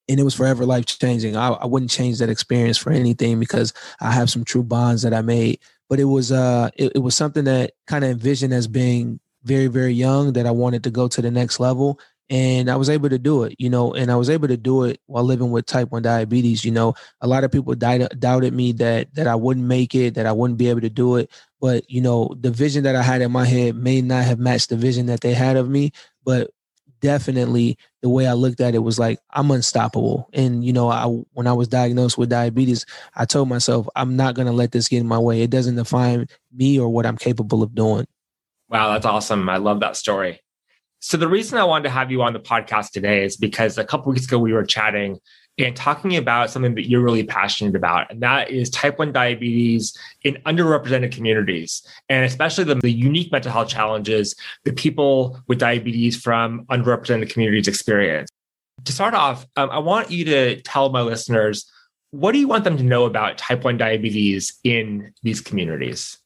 and 0.10 0.19
it 0.19 0.24
was 0.24 0.33
forever 0.33 0.65
life 0.65 0.86
changing. 0.86 1.38
I, 1.38 1.50
I, 1.50 1.65
wouldn't 1.65 1.91
change 1.91 2.19
that 2.19 2.29
experience 2.29 2.77
for 2.77 2.91
anything 2.91 3.39
because 3.39 3.71
I 4.01 4.12
have 4.12 4.29
some 4.29 4.43
true 4.43 4.63
bonds 4.63 5.03
that 5.03 5.13
I 5.13 5.21
made 5.21 5.60
but 5.91 6.00
it 6.00 6.05
was 6.05 6.31
uh 6.31 6.69
it, 6.77 6.93
it 6.95 7.00
was 7.00 7.15
something 7.15 7.43
that 7.43 7.74
kind 7.86 8.05
of 8.05 8.12
envisioned 8.12 8.53
as 8.53 8.67
being 8.69 9.19
very 9.43 9.67
very 9.67 9.93
young 9.93 10.33
that 10.33 10.48
I 10.48 10.51
wanted 10.51 10.86
to 10.86 10.89
go 10.91 11.10
to 11.10 11.21
the 11.21 11.31
next 11.31 11.60
level 11.60 12.00
and 12.29 12.71
I 12.71 12.77
was 12.77 12.89
able 12.89 13.10
to 13.10 13.19
do 13.19 13.43
it, 13.43 13.55
you 13.60 13.69
know, 13.69 13.93
and 13.93 14.10
I 14.10 14.15
was 14.15 14.29
able 14.29 14.48
to 14.48 14.55
do 14.55 14.86
it 14.86 15.01
while 15.07 15.25
living 15.25 15.51
with 15.51 15.65
type 15.65 15.91
1 15.91 16.01
diabetes, 16.01 16.63
you 16.63 16.71
know. 16.71 16.93
A 17.19 17.27
lot 17.27 17.43
of 17.43 17.51
people 17.51 17.75
died, 17.75 18.07
doubted 18.21 18.53
me 18.53 18.71
that 18.74 19.13
that 19.15 19.27
I 19.27 19.36
wouldn't 19.36 19.65
make 19.67 19.93
it, 19.93 20.13
that 20.13 20.25
I 20.25 20.31
wouldn't 20.31 20.57
be 20.57 20.69
able 20.69 20.79
to 20.79 20.89
do 20.89 21.17
it, 21.17 21.29
but 21.60 21.83
you 21.89 22.00
know, 22.00 22.33
the 22.39 22.51
vision 22.51 22.83
that 22.86 22.95
I 22.95 23.01
had 23.01 23.21
in 23.21 23.33
my 23.33 23.43
head 23.43 23.75
may 23.75 24.01
not 24.01 24.24
have 24.24 24.39
matched 24.39 24.69
the 24.69 24.77
vision 24.77 25.07
that 25.07 25.19
they 25.19 25.33
had 25.33 25.57
of 25.57 25.69
me, 25.69 25.91
but 26.24 26.51
definitely 27.01 27.77
the 28.01 28.10
way 28.10 28.27
I 28.27 28.34
looked 28.34 28.62
at 28.62 28.75
it 28.75 28.79
was 28.79 28.98
like 28.98 29.20
I'm 29.31 29.51
unstoppable. 29.51 30.29
And 30.34 30.63
you 30.63 30.72
know, 30.72 30.89
I 30.89 31.05
when 31.34 31.48
I 31.48 31.53
was 31.53 31.67
diagnosed 31.67 32.17
with 32.17 32.29
diabetes, 32.29 32.86
I 33.15 33.25
told 33.25 33.50
myself 33.50 33.88
I'm 33.96 34.15
not 34.15 34.36
going 34.36 34.48
to 34.48 34.53
let 34.53 34.72
this 34.72 34.88
get 34.88 35.00
in 35.00 35.08
my 35.08 35.20
way. 35.20 35.41
It 35.41 35.50
doesn't 35.50 35.75
define 35.75 36.27
me 36.53 36.79
or 36.79 36.89
what 36.89 37.05
I'm 37.05 37.17
capable 37.17 37.63
of 37.63 37.75
doing. 37.75 38.05
Wow, 38.70 38.93
that's 38.93 39.05
awesome. 39.05 39.50
I 39.50 39.58
love 39.58 39.81
that 39.81 39.98
story. 39.98 40.39
So 41.00 41.17
the 41.17 41.27
reason 41.27 41.58
I 41.58 41.63
wanted 41.63 41.86
to 41.86 41.89
have 41.89 42.12
you 42.12 42.22
on 42.22 42.34
the 42.34 42.39
podcast 42.39 42.91
today 42.91 43.25
is 43.25 43.36
because 43.36 43.77
a 43.77 43.84
couple 43.84 44.12
weeks 44.12 44.25
ago 44.25 44.38
we 44.38 44.53
were 44.53 44.63
chatting 44.63 45.20
and 45.58 45.75
talking 45.75 46.15
about 46.15 46.50
something 46.50 46.75
that 46.75 46.89
you're 46.89 47.01
really 47.01 47.24
passionate 47.24 47.75
about, 47.75 48.12
and 48.12 48.22
that 48.22 48.50
is 48.50 48.70
type 48.70 48.98
1 48.98 49.12
diabetes 49.12 49.96
in 50.24 50.36
underrepresented 50.46 51.12
communities, 51.12 51.86
and 52.10 52.25
especially 52.25 52.63
the, 52.63 52.75
the 52.75 52.91
unique 52.91 53.31
mental 53.31 53.51
health 53.51 53.67
challenges 53.67 54.36
that 54.63 54.75
people 54.75 55.39
with 55.48 55.60
diabetes 55.60 56.20
from 56.20 56.65
underrepresented 56.65 57.29
communities 57.29 57.67
experience. 57.67 58.29
To 58.86 58.93
start 58.93 59.13
off, 59.13 59.46
um, 59.58 59.70
I 59.70 59.79
want 59.79 60.10
you 60.10 60.25
to 60.25 60.62
tell 60.62 60.89
my 60.89 61.01
listeners 61.01 61.70
what 62.12 62.34
do 62.34 62.39
you 62.39 62.48
want 62.48 62.65
them 62.65 62.75
to 62.75 62.84
know 62.84 63.05
about 63.05 63.38
type 63.38 63.63
1 63.63 63.77
diabetes 63.77 64.60
in 64.63 65.13
these 65.24 65.39
communities? 65.39 66.17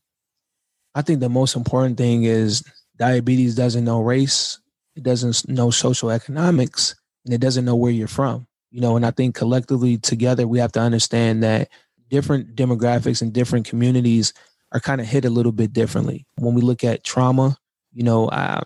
I 0.96 1.01
think 1.01 1.20
the 1.20 1.29
most 1.29 1.55
important 1.55 1.98
thing 1.98 2.24
is 2.24 2.63
diabetes 2.98 3.55
doesn't 3.55 3.84
know 3.84 4.01
race, 4.01 4.60
it 4.96 5.03
doesn't 5.03 5.48
know 5.48 5.70
social 5.70 6.10
economics, 6.10 6.96
and 7.25 7.34
it 7.34 7.41
doesn't 7.41 7.65
know 7.65 7.75
where 7.75 7.91
you're 7.91 8.08
from 8.08 8.48
you 8.72 8.81
know 8.81 8.95
and 8.95 9.05
i 9.05 9.12
think 9.12 9.36
collectively 9.36 9.98
together 9.98 10.48
we 10.48 10.60
have 10.60 10.72
to 10.72 10.79
understand 10.79 11.43
that 11.43 11.69
different 12.10 12.55
demographics 12.55 13.22
and 13.22 13.34
different 13.34 13.67
communities 13.67 14.34
are 14.72 14.79
kind 14.79 15.01
of 15.01 15.07
hit 15.07 15.25
a 15.25 15.29
little 15.29 15.51
bit 15.51 15.74
differently. 15.74 16.25
When 16.38 16.53
we 16.53 16.62
look 16.62 16.84
at 16.84 17.03
trauma, 17.03 17.57
you 17.93 18.03
know, 18.03 18.29
I, 18.29 18.62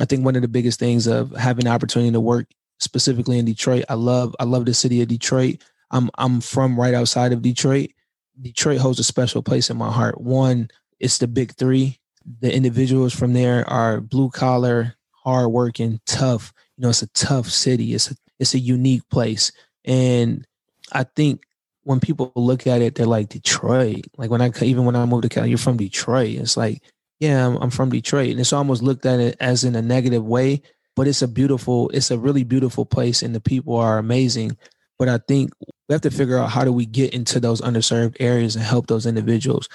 I 0.00 0.04
think 0.04 0.24
one 0.24 0.36
of 0.36 0.42
the 0.42 0.48
biggest 0.48 0.78
things 0.78 1.06
of 1.06 1.34
having 1.36 1.64
the 1.64 1.72
opportunity 1.72 2.12
to 2.12 2.20
work 2.20 2.46
specifically 2.78 3.38
in 3.38 3.44
Detroit, 3.44 3.84
I 3.88 3.94
love 3.94 4.34
I 4.38 4.44
love 4.44 4.64
the 4.64 4.74
city 4.74 5.02
of 5.02 5.08
Detroit. 5.08 5.56
I'm 5.90 6.10
I'm 6.18 6.40
from 6.40 6.78
right 6.78 6.94
outside 6.94 7.32
of 7.32 7.42
Detroit. 7.42 7.90
Detroit 8.40 8.78
holds 8.78 9.00
a 9.00 9.04
special 9.04 9.42
place 9.42 9.70
in 9.70 9.76
my 9.76 9.90
heart. 9.90 10.20
One, 10.20 10.68
it's 11.00 11.18
the 11.18 11.26
big 11.26 11.56
three. 11.56 11.98
The 12.40 12.54
individuals 12.54 13.12
from 13.12 13.32
there 13.32 13.68
are 13.68 14.00
blue 14.00 14.30
collar, 14.30 14.94
hardworking, 15.24 16.00
tough. 16.06 16.52
You 16.76 16.82
know, 16.82 16.90
it's 16.90 17.02
a 17.02 17.08
tough 17.08 17.48
city. 17.48 17.92
It's 17.92 18.10
a 18.10 18.14
it's 18.40 18.54
a 18.54 18.58
unique 18.58 19.08
place. 19.10 19.52
And 19.84 20.44
I 20.92 21.04
think 21.04 21.44
when 21.84 22.00
people 22.00 22.32
look 22.34 22.66
at 22.66 22.82
it, 22.82 22.96
they're 22.96 23.06
like 23.06 23.28
Detroit. 23.28 24.06
Like 24.16 24.30
when 24.30 24.42
I 24.42 24.50
even 24.62 24.84
when 24.84 24.96
I 24.96 25.04
moved 25.04 25.22
to 25.22 25.28
Cali, 25.28 25.50
you're 25.50 25.58
from 25.58 25.76
Detroit. 25.76 26.30
It's 26.30 26.56
like 26.56 26.82
yeah, 27.20 27.46
I'm, 27.46 27.56
I'm 27.58 27.70
from 27.70 27.90
Detroit. 27.90 28.30
And 28.30 28.40
it's 28.40 28.52
almost 28.52 28.82
looked 28.82 29.06
at 29.06 29.20
it 29.20 29.36
as 29.38 29.62
in 29.62 29.76
a 29.76 29.82
negative 29.82 30.24
way, 30.24 30.62
but 30.96 31.06
it's 31.06 31.22
a 31.22 31.28
beautiful, 31.28 31.90
it's 31.90 32.10
a 32.10 32.18
really 32.18 32.44
beautiful 32.44 32.84
place 32.84 33.22
and 33.22 33.34
the 33.34 33.40
people 33.40 33.76
are 33.76 33.98
amazing. 33.98 34.56
But 34.98 35.08
I 35.08 35.18
think 35.18 35.52
we 35.88 35.92
have 35.92 36.00
to 36.02 36.10
figure 36.10 36.38
out 36.38 36.50
how 36.50 36.64
do 36.64 36.72
we 36.72 36.86
get 36.86 37.14
into 37.14 37.38
those 37.38 37.60
underserved 37.60 38.16
areas 38.20 38.56
and 38.56 38.64
help 38.64 38.86
those 38.86 39.06
individuals. 39.06 39.68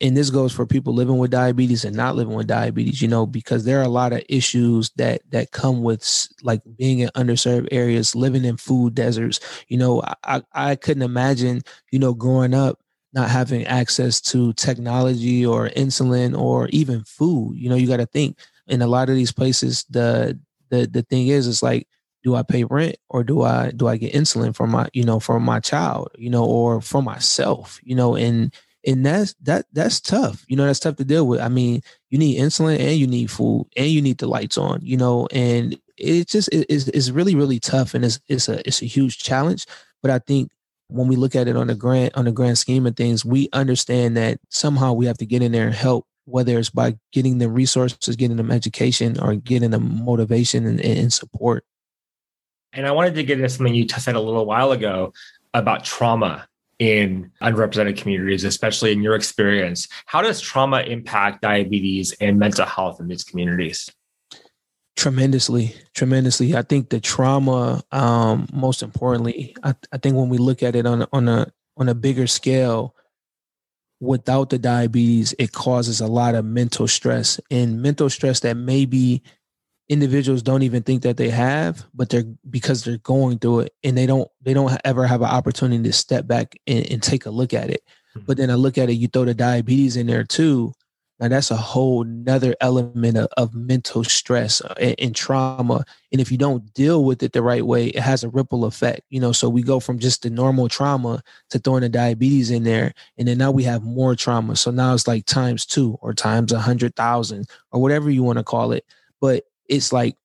And 0.00 0.16
this 0.16 0.30
goes 0.30 0.50
for 0.52 0.64
people 0.64 0.94
living 0.94 1.18
with 1.18 1.30
diabetes 1.30 1.84
and 1.84 1.94
not 1.94 2.16
living 2.16 2.34
with 2.34 2.46
diabetes, 2.46 3.02
you 3.02 3.08
know, 3.08 3.26
because 3.26 3.64
there 3.64 3.78
are 3.80 3.84
a 3.84 3.88
lot 3.88 4.14
of 4.14 4.22
issues 4.30 4.90
that 4.96 5.20
that 5.30 5.50
come 5.52 5.82
with 5.82 6.28
like 6.42 6.62
being 6.78 7.00
in 7.00 7.10
underserved 7.10 7.68
areas, 7.70 8.14
living 8.14 8.44
in 8.46 8.56
food 8.56 8.94
deserts. 8.94 9.40
You 9.68 9.76
know, 9.76 10.02
I 10.24 10.42
I 10.54 10.76
couldn't 10.76 11.02
imagine, 11.02 11.62
you 11.92 11.98
know, 11.98 12.14
growing 12.14 12.54
up 12.54 12.78
not 13.12 13.28
having 13.30 13.64
access 13.66 14.20
to 14.20 14.52
technology 14.54 15.44
or 15.46 15.68
insulin 15.70 16.36
or 16.36 16.68
even 16.68 17.04
food. 17.04 17.56
You 17.56 17.68
know, 17.68 17.76
you 17.76 17.86
got 17.86 17.98
to 17.98 18.06
think 18.06 18.38
in 18.66 18.80
a 18.82 18.86
lot 18.86 19.08
of 19.10 19.16
these 19.16 19.32
places, 19.32 19.84
the 19.90 20.38
the 20.70 20.86
the 20.86 21.02
thing 21.02 21.28
is, 21.28 21.46
it's 21.46 21.62
like, 21.62 21.86
do 22.22 22.34
I 22.34 22.42
pay 22.42 22.64
rent 22.64 22.96
or 23.10 23.22
do 23.22 23.42
I 23.42 23.70
do 23.72 23.86
I 23.86 23.96
get 23.98 24.14
insulin 24.14 24.54
for 24.56 24.66
my 24.66 24.88
you 24.94 25.04
know 25.04 25.20
for 25.20 25.38
my 25.40 25.60
child 25.60 26.08
you 26.16 26.30
know 26.30 26.44
or 26.44 26.80
for 26.80 27.02
myself 27.02 27.78
you 27.82 27.94
know 27.94 28.16
and 28.16 28.52
and 28.86 29.04
that's 29.04 29.34
that 29.42 29.66
that's 29.72 30.00
tough 30.00 30.44
you 30.48 30.56
know 30.56 30.66
that's 30.66 30.80
tough 30.80 30.96
to 30.96 31.04
deal 31.04 31.26
with. 31.26 31.40
I 31.40 31.48
mean, 31.48 31.82
you 32.10 32.18
need 32.18 32.38
insulin 32.38 32.78
and 32.78 32.96
you 32.96 33.06
need 33.06 33.30
food 33.30 33.66
and 33.76 33.86
you 33.86 34.02
need 34.02 34.18
the 34.18 34.26
lights 34.26 34.58
on 34.58 34.80
you 34.82 34.96
know 34.96 35.26
and 35.32 35.78
it 35.96 36.28
just 36.28 36.48
it's, 36.52 36.88
it's 36.88 37.10
really 37.10 37.34
really 37.34 37.60
tough 37.60 37.94
and 37.94 38.04
it's 38.04 38.20
it's 38.28 38.48
a 38.48 38.66
it's 38.66 38.82
a 38.82 38.86
huge 38.86 39.18
challenge. 39.18 39.66
But 40.02 40.10
I 40.10 40.18
think 40.18 40.50
when 40.88 41.08
we 41.08 41.16
look 41.16 41.34
at 41.34 41.48
it 41.48 41.56
on 41.56 41.68
the 41.68 41.74
grand 41.74 42.10
on 42.14 42.24
the 42.24 42.32
grand 42.32 42.58
scheme 42.58 42.86
of 42.86 42.96
things, 42.96 43.24
we 43.24 43.48
understand 43.52 44.16
that 44.16 44.38
somehow 44.50 44.92
we 44.92 45.06
have 45.06 45.18
to 45.18 45.26
get 45.26 45.42
in 45.42 45.52
there 45.52 45.66
and 45.66 45.74
help, 45.74 46.06
whether 46.24 46.58
it's 46.58 46.70
by 46.70 46.96
getting 47.12 47.38
them 47.38 47.54
resources, 47.54 48.16
getting 48.16 48.36
them 48.36 48.50
education, 48.50 49.18
or 49.20 49.34
getting 49.34 49.70
them 49.70 50.04
motivation 50.04 50.66
and, 50.66 50.80
and 50.80 51.12
support. 51.12 51.64
And 52.72 52.86
I 52.86 52.92
wanted 52.92 53.14
to 53.14 53.22
get 53.22 53.38
into 53.38 53.48
something 53.48 53.74
you 53.74 53.88
said 53.88 54.16
a 54.16 54.20
little 54.20 54.46
while 54.46 54.72
ago 54.72 55.12
about 55.54 55.84
trauma 55.84 56.48
in 56.78 57.30
underrepresented 57.42 57.96
communities, 57.96 58.44
especially 58.44 58.92
in 58.92 59.02
your 59.02 59.14
experience. 59.14 59.88
How 60.06 60.22
does 60.22 60.40
trauma 60.40 60.80
impact 60.80 61.42
diabetes 61.42 62.12
and 62.20 62.38
mental 62.38 62.66
health 62.66 63.00
in 63.00 63.08
these 63.08 63.24
communities? 63.24 63.90
tremendously 64.96 65.74
tremendously 65.92 66.56
i 66.56 66.62
think 66.62 66.88
the 66.88 67.00
trauma 67.00 67.82
um 67.90 68.46
most 68.52 68.82
importantly 68.82 69.56
I, 69.62 69.74
I 69.92 69.98
think 69.98 70.16
when 70.16 70.28
we 70.28 70.38
look 70.38 70.62
at 70.62 70.76
it 70.76 70.86
on 70.86 71.06
on 71.12 71.28
a 71.28 71.52
on 71.76 71.88
a 71.88 71.94
bigger 71.94 72.26
scale 72.26 72.94
without 74.00 74.50
the 74.50 74.58
diabetes 74.58 75.34
it 75.38 75.52
causes 75.52 76.00
a 76.00 76.06
lot 76.06 76.34
of 76.34 76.44
mental 76.44 76.86
stress 76.86 77.40
and 77.50 77.82
mental 77.82 78.08
stress 78.08 78.40
that 78.40 78.56
maybe 78.56 79.22
individuals 79.88 80.42
don't 80.42 80.62
even 80.62 80.82
think 80.82 81.02
that 81.02 81.16
they 81.16 81.28
have 81.28 81.84
but 81.94 82.08
they're 82.08 82.24
because 82.48 82.84
they're 82.84 82.98
going 82.98 83.38
through 83.38 83.60
it 83.60 83.74
and 83.82 83.96
they 83.98 84.06
don't 84.06 84.28
they 84.40 84.54
don't 84.54 84.78
ever 84.84 85.06
have 85.06 85.20
an 85.20 85.28
opportunity 85.28 85.82
to 85.82 85.92
step 85.92 86.26
back 86.26 86.56
and, 86.66 86.90
and 86.90 87.02
take 87.02 87.26
a 87.26 87.30
look 87.30 87.52
at 87.52 87.70
it 87.70 87.82
mm-hmm. 88.16 88.24
but 88.26 88.36
then 88.36 88.50
i 88.50 88.54
look 88.54 88.78
at 88.78 88.88
it 88.88 88.94
you 88.94 89.08
throw 89.08 89.24
the 89.24 89.34
diabetes 89.34 89.96
in 89.96 90.06
there 90.06 90.24
too 90.24 90.72
now 91.20 91.28
that's 91.28 91.50
a 91.50 91.56
whole 91.56 92.02
nother 92.02 92.56
element 92.60 93.16
of, 93.16 93.28
of 93.36 93.54
mental 93.54 94.02
stress 94.02 94.60
uh, 94.60 94.74
and, 94.80 94.94
and, 94.98 95.14
trauma. 95.14 95.84
And 96.10 96.20
if 96.20 96.32
you 96.32 96.38
don't 96.38 96.72
deal 96.74 97.04
with 97.04 97.22
it 97.22 97.32
the 97.32 97.42
right 97.42 97.64
way, 97.64 97.86
it 97.86 98.00
has 98.00 98.24
a 98.24 98.28
ripple 98.28 98.64
effect. 98.64 99.02
You 99.10 99.20
know, 99.20 99.30
so 99.30 99.48
we 99.48 99.62
go 99.62 99.78
from 99.78 100.00
just 100.00 100.22
the 100.22 100.30
normal 100.30 100.68
trauma 100.68 101.22
to 101.50 101.58
throwing 101.58 101.82
the 101.82 101.88
diabetes 101.88 102.50
in 102.50 102.64
there. 102.64 102.92
And 103.16 103.28
then 103.28 103.38
now 103.38 103.52
we 103.52 103.62
have 103.62 103.84
more 103.84 104.16
trauma. 104.16 104.56
So 104.56 104.72
now 104.72 104.92
it's 104.92 105.06
like 105.06 105.24
times 105.24 105.64
two 105.64 105.96
or 106.02 106.14
times 106.14 106.52
a 106.52 106.58
hundred 106.58 106.96
thousand 106.96 107.48
or 107.70 107.80
whatever 107.80 108.10
you 108.10 108.24
want 108.24 108.38
to 108.38 108.44
call 108.44 108.72
it. 108.72 108.84
But 109.20 109.44
it's 109.68 109.92
like 109.92 110.16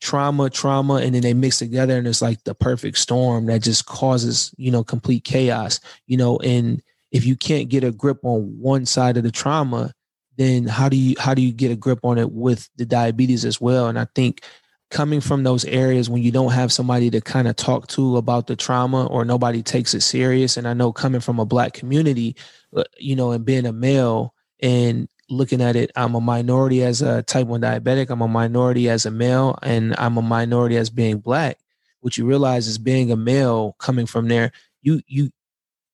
trauma, 0.00 0.50
trauma, 0.50 0.94
and 0.94 1.14
then 1.14 1.22
they 1.22 1.34
mix 1.34 1.58
together 1.58 1.96
and 1.96 2.06
it's 2.06 2.22
like 2.22 2.42
the 2.44 2.54
perfect 2.54 2.98
storm 2.98 3.46
that 3.46 3.62
just 3.62 3.86
causes, 3.86 4.54
you 4.56 4.70
know, 4.70 4.82
complete 4.82 5.24
chaos. 5.24 5.80
You 6.06 6.16
know, 6.16 6.38
and 6.38 6.82
if 7.12 7.24
you 7.24 7.36
can't 7.36 7.68
get 7.68 7.84
a 7.84 7.92
grip 7.92 8.18
on 8.22 8.58
one 8.58 8.86
side 8.86 9.16
of 9.16 9.22
the 9.22 9.30
trauma, 9.30 9.92
then 10.36 10.66
how 10.66 10.88
do 10.88 10.96
you 10.96 11.16
how 11.18 11.34
do 11.34 11.42
you 11.42 11.52
get 11.52 11.70
a 11.70 11.76
grip 11.76 12.00
on 12.02 12.18
it 12.18 12.32
with 12.32 12.68
the 12.76 12.86
diabetes 12.86 13.44
as 13.44 13.60
well? 13.60 13.88
And 13.88 13.98
I 13.98 14.06
think 14.14 14.42
coming 14.90 15.20
from 15.20 15.44
those 15.44 15.64
areas 15.66 16.10
when 16.10 16.22
you 16.22 16.32
don't 16.32 16.52
have 16.52 16.72
somebody 16.72 17.10
to 17.10 17.20
kind 17.20 17.46
of 17.46 17.56
talk 17.56 17.86
to 17.86 18.16
about 18.16 18.46
the 18.46 18.56
trauma 18.56 19.06
or 19.06 19.24
nobody 19.24 19.62
takes 19.62 19.94
it 19.94 20.00
serious 20.00 20.56
and 20.56 20.66
i 20.66 20.74
know 20.74 20.92
coming 20.92 21.20
from 21.20 21.38
a 21.38 21.46
black 21.46 21.72
community 21.72 22.36
uh, 22.76 22.82
you 22.98 23.14
know 23.14 23.30
and 23.30 23.44
being 23.44 23.66
a 23.66 23.72
male 23.72 24.34
and 24.60 25.08
looking 25.30 25.62
at 25.62 25.76
it 25.76 25.90
i'm 25.96 26.14
a 26.14 26.20
minority 26.20 26.82
as 26.82 27.02
a 27.02 27.22
type 27.22 27.46
1 27.46 27.60
diabetic 27.60 28.10
i'm 28.10 28.20
a 28.20 28.28
minority 28.28 28.88
as 28.88 29.06
a 29.06 29.10
male 29.10 29.58
and 29.62 29.94
i'm 29.98 30.16
a 30.16 30.22
minority 30.22 30.76
as 30.76 30.90
being 30.90 31.18
black. 31.18 31.58
What 32.00 32.16
you 32.16 32.24
realize 32.26 32.66
is 32.66 32.78
being 32.78 33.12
a 33.12 33.16
male 33.16 33.76
coming 33.78 34.06
from 34.06 34.28
there 34.28 34.52
you 34.82 35.02
you 35.06 35.30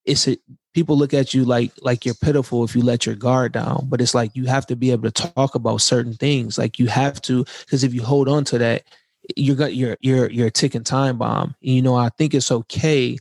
it's 0.05 0.29
a 0.29 0.39
people 0.73 0.97
look 0.97 1.15
at 1.15 1.35
you 1.35 1.45
like 1.45 1.73
like 1.81 2.05
you're 2.05 2.15
pitiful 2.15 2.63
if 2.63 2.77
you 2.77 2.83
let 2.83 3.07
your 3.07 3.15
guard 3.15 3.53
down 3.53 3.87
but 3.89 4.01
it's 4.01 4.15
like 4.15 4.37
you 4.37 4.45
have 4.45 4.67
to 4.67 4.77
be 4.77 4.91
able 4.93 5.11
to 5.11 5.31
talk 5.35 5.55
about 5.55 5.81
certain 5.81 6.13
things. 6.15 6.59
Like 6.59 6.79
you 6.79 6.87
have 6.87 7.21
to 7.23 7.45
because 7.65 7.83
if 7.83 7.95
you 7.95 8.03
hold 8.03 8.29
on 8.29 8.45
to 8.45 8.59
that 8.59 8.85
you're 9.37 9.57
got 9.57 9.75
you're 9.75 9.97
you're 10.01 10.31
you're 10.31 10.51
ticking 10.51 10.85
time 10.85 11.19
bomb. 11.19 11.55
And, 11.63 11.75
you 11.75 11.83
know 11.83 11.97
i 11.97 12.11
think 12.11 12.35
it's 12.35 12.53
okay 12.53 13.17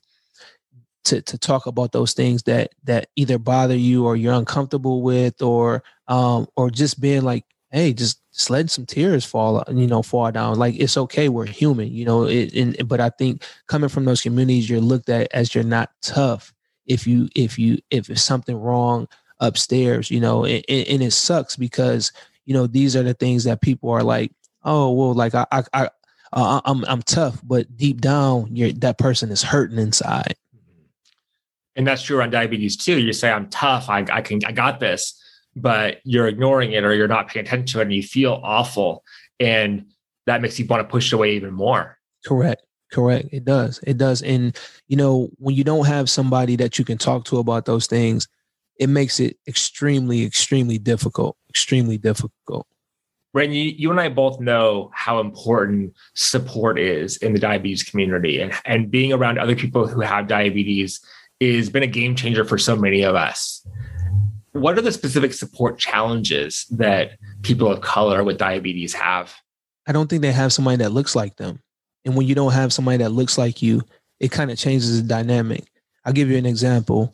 to 1.05 1.21
to 1.21 1.38
talk 1.38 1.65
about 1.65 1.91
those 1.91 2.13
things 2.13 2.43
that 2.43 2.74
that 2.83 3.07
either 3.15 3.38
bother 3.38 3.75
you 3.75 4.05
or 4.05 4.15
you're 4.15 4.33
uncomfortable 4.33 5.01
with 5.01 5.41
or 5.41 5.83
um 6.07 6.47
or 6.55 6.69
just 6.69 7.00
being 7.00 7.21
like 7.21 7.45
hey 7.71 7.93
just 7.93 8.21
just 8.33 8.50
letting 8.50 8.67
some 8.67 8.85
tears 8.85 9.24
fall 9.24 9.63
you 9.71 9.88
know 9.88 10.01
fall 10.01 10.31
down 10.31 10.57
like 10.57 10.75
it's 10.77 10.97
okay 10.97 11.29
we're 11.29 11.45
human 11.45 11.91
you 11.91 12.05
know 12.05 12.24
it, 12.24 12.53
and, 12.53 12.88
but 12.88 13.00
i 13.00 13.09
think 13.09 13.43
coming 13.67 13.89
from 13.89 14.05
those 14.05 14.21
communities 14.21 14.69
you're 14.69 14.81
looked 14.81 15.09
at 15.09 15.27
as 15.33 15.55
you're 15.55 15.63
not 15.63 15.89
tough 16.01 16.53
if 16.85 17.07
you 17.07 17.29
if 17.35 17.57
you 17.57 17.77
if 17.89 18.09
it's 18.09 18.21
something 18.21 18.57
wrong 18.57 19.07
upstairs 19.39 20.09
you 20.12 20.19
know 20.19 20.45
and, 20.45 20.63
and 20.69 21.03
it 21.03 21.12
sucks 21.12 21.55
because 21.55 22.12
you 22.45 22.53
know 22.53 22.67
these 22.67 22.95
are 22.95 23.03
the 23.03 23.13
things 23.13 23.43
that 23.43 23.62
people 23.62 23.89
are 23.89 24.03
like 24.03 24.31
oh 24.63 24.91
well 24.91 25.13
like 25.13 25.35
i 25.35 25.45
i, 25.51 25.63
I 25.74 25.89
uh, 26.33 26.59
I'm 26.65 26.83
I'm 26.85 27.01
tough, 27.01 27.39
but 27.43 27.77
deep 27.77 28.01
down, 28.01 28.53
you're 28.53 28.74
that 28.74 28.97
person 28.97 29.31
is 29.31 29.41
hurting 29.41 29.77
inside. 29.77 30.35
And 31.75 31.86
that's 31.86 32.03
true 32.03 32.22
on 32.22 32.29
diabetes 32.29 32.77
too. 32.77 33.00
You 33.00 33.13
say 33.13 33.32
I'm 33.32 33.50
tough, 33.50 33.89
I, 33.89 34.05
I 34.12 34.22
can 34.22 34.39
I 34.46 34.51
got 34.51 34.79
this, 34.79 35.22
but 35.55 36.00
you're 36.03 36.27
ignoring 36.27 36.72
it 36.72 36.84
or 36.84 36.94
you're 36.94 37.08
not 37.08 37.27
paying 37.27 37.46
attention 37.46 37.65
to 37.67 37.79
it, 37.79 37.84
and 37.84 37.94
you 37.94 38.03
feel 38.03 38.39
awful, 38.44 39.03
and 39.39 39.88
that 40.25 40.41
makes 40.41 40.58
you 40.58 40.65
want 40.65 40.82
to 40.82 40.91
push 40.91 41.12
away 41.12 41.36
even 41.36 41.53
more. 41.53 41.98
Correct. 42.25 42.62
Correct. 42.91 43.29
It 43.32 43.46
does. 43.46 43.79
It 43.86 43.98
does. 43.98 44.22
And, 44.22 44.58
you 44.88 44.96
know, 44.96 45.29
when 45.38 45.55
you 45.55 45.63
don't 45.63 45.86
have 45.86 46.10
somebody 46.10 46.55
that 46.55 46.79
you 46.79 46.86
can 46.86 46.98
talk 46.98 47.25
to 47.25 47.39
about 47.39 47.65
those 47.65 47.88
things, 47.88 48.27
it 48.79 48.88
makes 48.88 49.20
it 49.20 49.38
extremely, 49.48 50.24
extremely 50.24 50.77
difficult. 50.77 51.36
Extremely 51.50 51.98
difficult. 51.98 52.67
Ren, 53.34 53.51
you, 53.51 53.63
you 53.63 53.91
and 53.91 54.00
I 54.00 54.08
both 54.08 54.39
know 54.39 54.91
how 54.94 55.20
important 55.20 55.94
support 56.13 56.79
is 56.79 57.17
in 57.17 57.34
the 57.34 57.39
diabetes 57.39 57.84
community, 57.84 58.39
and, 58.39 58.53
and 58.65 58.89
being 58.89 59.12
around 59.12 59.39
other 59.39 59.55
people 59.55 59.88
who 59.88 60.00
have 60.00 60.27
diabetes 60.27 61.01
has 61.42 61.70
been 61.70 61.84
a 61.84 61.88
game 61.88 62.15
changer 62.15 62.46
for 62.46 62.58
so 62.58 62.75
many 62.75 63.04
of 63.04 63.15
us. 63.15 63.65
What 64.54 64.77
are 64.77 64.82
the 64.82 64.92
specific 64.92 65.34
support 65.34 65.77
challenges 65.77 66.65
that 66.72 67.18
people 67.42 67.70
of 67.70 67.82
color 67.82 68.24
with 68.24 68.38
diabetes 68.38 68.94
have? 68.94 69.34
I 69.86 69.92
don't 69.92 70.10
think 70.10 70.22
they 70.22 70.32
have 70.32 70.54
somebody 70.54 70.77
that 70.77 70.92
looks 70.92 71.15
like 71.15 71.36
them. 71.36 71.62
And 72.06 72.15
when 72.15 72.25
you 72.25 72.36
don't 72.36 72.54
have 72.54 72.72
somebody 72.72 72.98
that 73.00 73.10
looks 73.10 73.38
like 73.38 73.62
you, 73.62 73.82
it 74.20 74.32
kind 74.32 74.50
of 74.50 74.58
changes 74.58 75.01
the 75.01 75.08
dynamic. 75.08 75.65
I'll 76.06 76.13
give 76.13 76.30
you 76.30 76.38
an 76.38 76.46
example. 76.46 77.13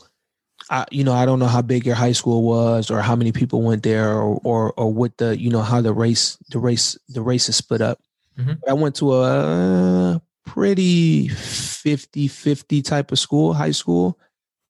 I, 0.69 0.85
you 0.91 1.03
know, 1.03 1.13
I 1.13 1.25
don't 1.25 1.39
know 1.39 1.47
how 1.47 1.63
big 1.63 1.85
your 1.85 1.95
high 1.95 2.11
school 2.11 2.43
was 2.43 2.91
or 2.91 3.01
how 3.01 3.15
many 3.15 3.31
people 3.31 3.63
went 3.63 3.81
there 3.81 4.11
or, 4.11 4.39
or, 4.43 4.73
or 4.73 4.93
what 4.93 5.17
the, 5.17 5.37
you 5.37 5.49
know, 5.49 5.61
how 5.61 5.81
the 5.81 5.93
race, 5.93 6.37
the 6.49 6.59
race, 6.59 6.97
the 7.09 7.21
race 7.21 7.49
is 7.49 7.55
split 7.55 7.81
up. 7.81 7.99
Mm-hmm. 8.37 8.53
I 8.69 8.73
went 8.73 8.95
to 8.97 9.13
a 9.13 10.21
pretty 10.51 11.29
50, 11.29 12.27
50 12.27 12.81
type 12.81 13.13
of 13.13 13.19
school, 13.19 13.53
high 13.53 13.71
school. 13.71 14.19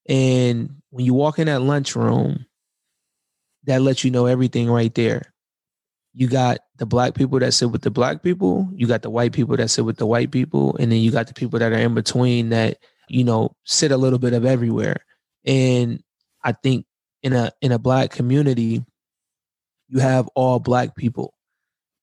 And 0.07 0.75
when 0.91 1.05
you 1.05 1.15
walk 1.15 1.39
in 1.39 1.47
that 1.47 1.63
lunchroom, 1.63 2.45
that 3.63 3.81
lets 3.81 4.03
you 4.03 4.11
know 4.11 4.27
everything 4.27 4.69
right 4.69 4.93
there. 4.93 5.33
You 6.13 6.27
got 6.27 6.59
the 6.77 6.85
black 6.85 7.15
people 7.15 7.39
that 7.39 7.53
sit 7.53 7.71
with 7.71 7.81
the 7.81 7.89
black 7.89 8.21
people, 8.21 8.69
you 8.75 8.85
got 8.85 9.01
the 9.01 9.09
white 9.09 9.31
people 9.31 9.57
that 9.57 9.69
sit 9.69 9.83
with 9.83 9.97
the 9.97 10.05
white 10.05 10.29
people, 10.29 10.75
and 10.77 10.91
then 10.91 10.99
you 10.99 11.09
got 11.09 11.25
the 11.25 11.33
people 11.33 11.57
that 11.57 11.71
are 11.71 11.79
in 11.79 11.95
between 11.95 12.49
that, 12.49 12.77
you 13.09 13.23
know, 13.23 13.55
sit 13.63 13.91
a 13.91 13.97
little 13.97 14.19
bit 14.19 14.33
of 14.33 14.45
everywhere. 14.45 14.97
And 15.45 16.03
I 16.43 16.51
think 16.51 16.85
in 17.23 17.33
a 17.33 17.51
in 17.59 17.71
a 17.71 17.79
black 17.79 18.11
community, 18.11 18.85
you 19.87 19.99
have 19.99 20.27
all 20.35 20.59
black 20.59 20.95
people. 20.95 21.33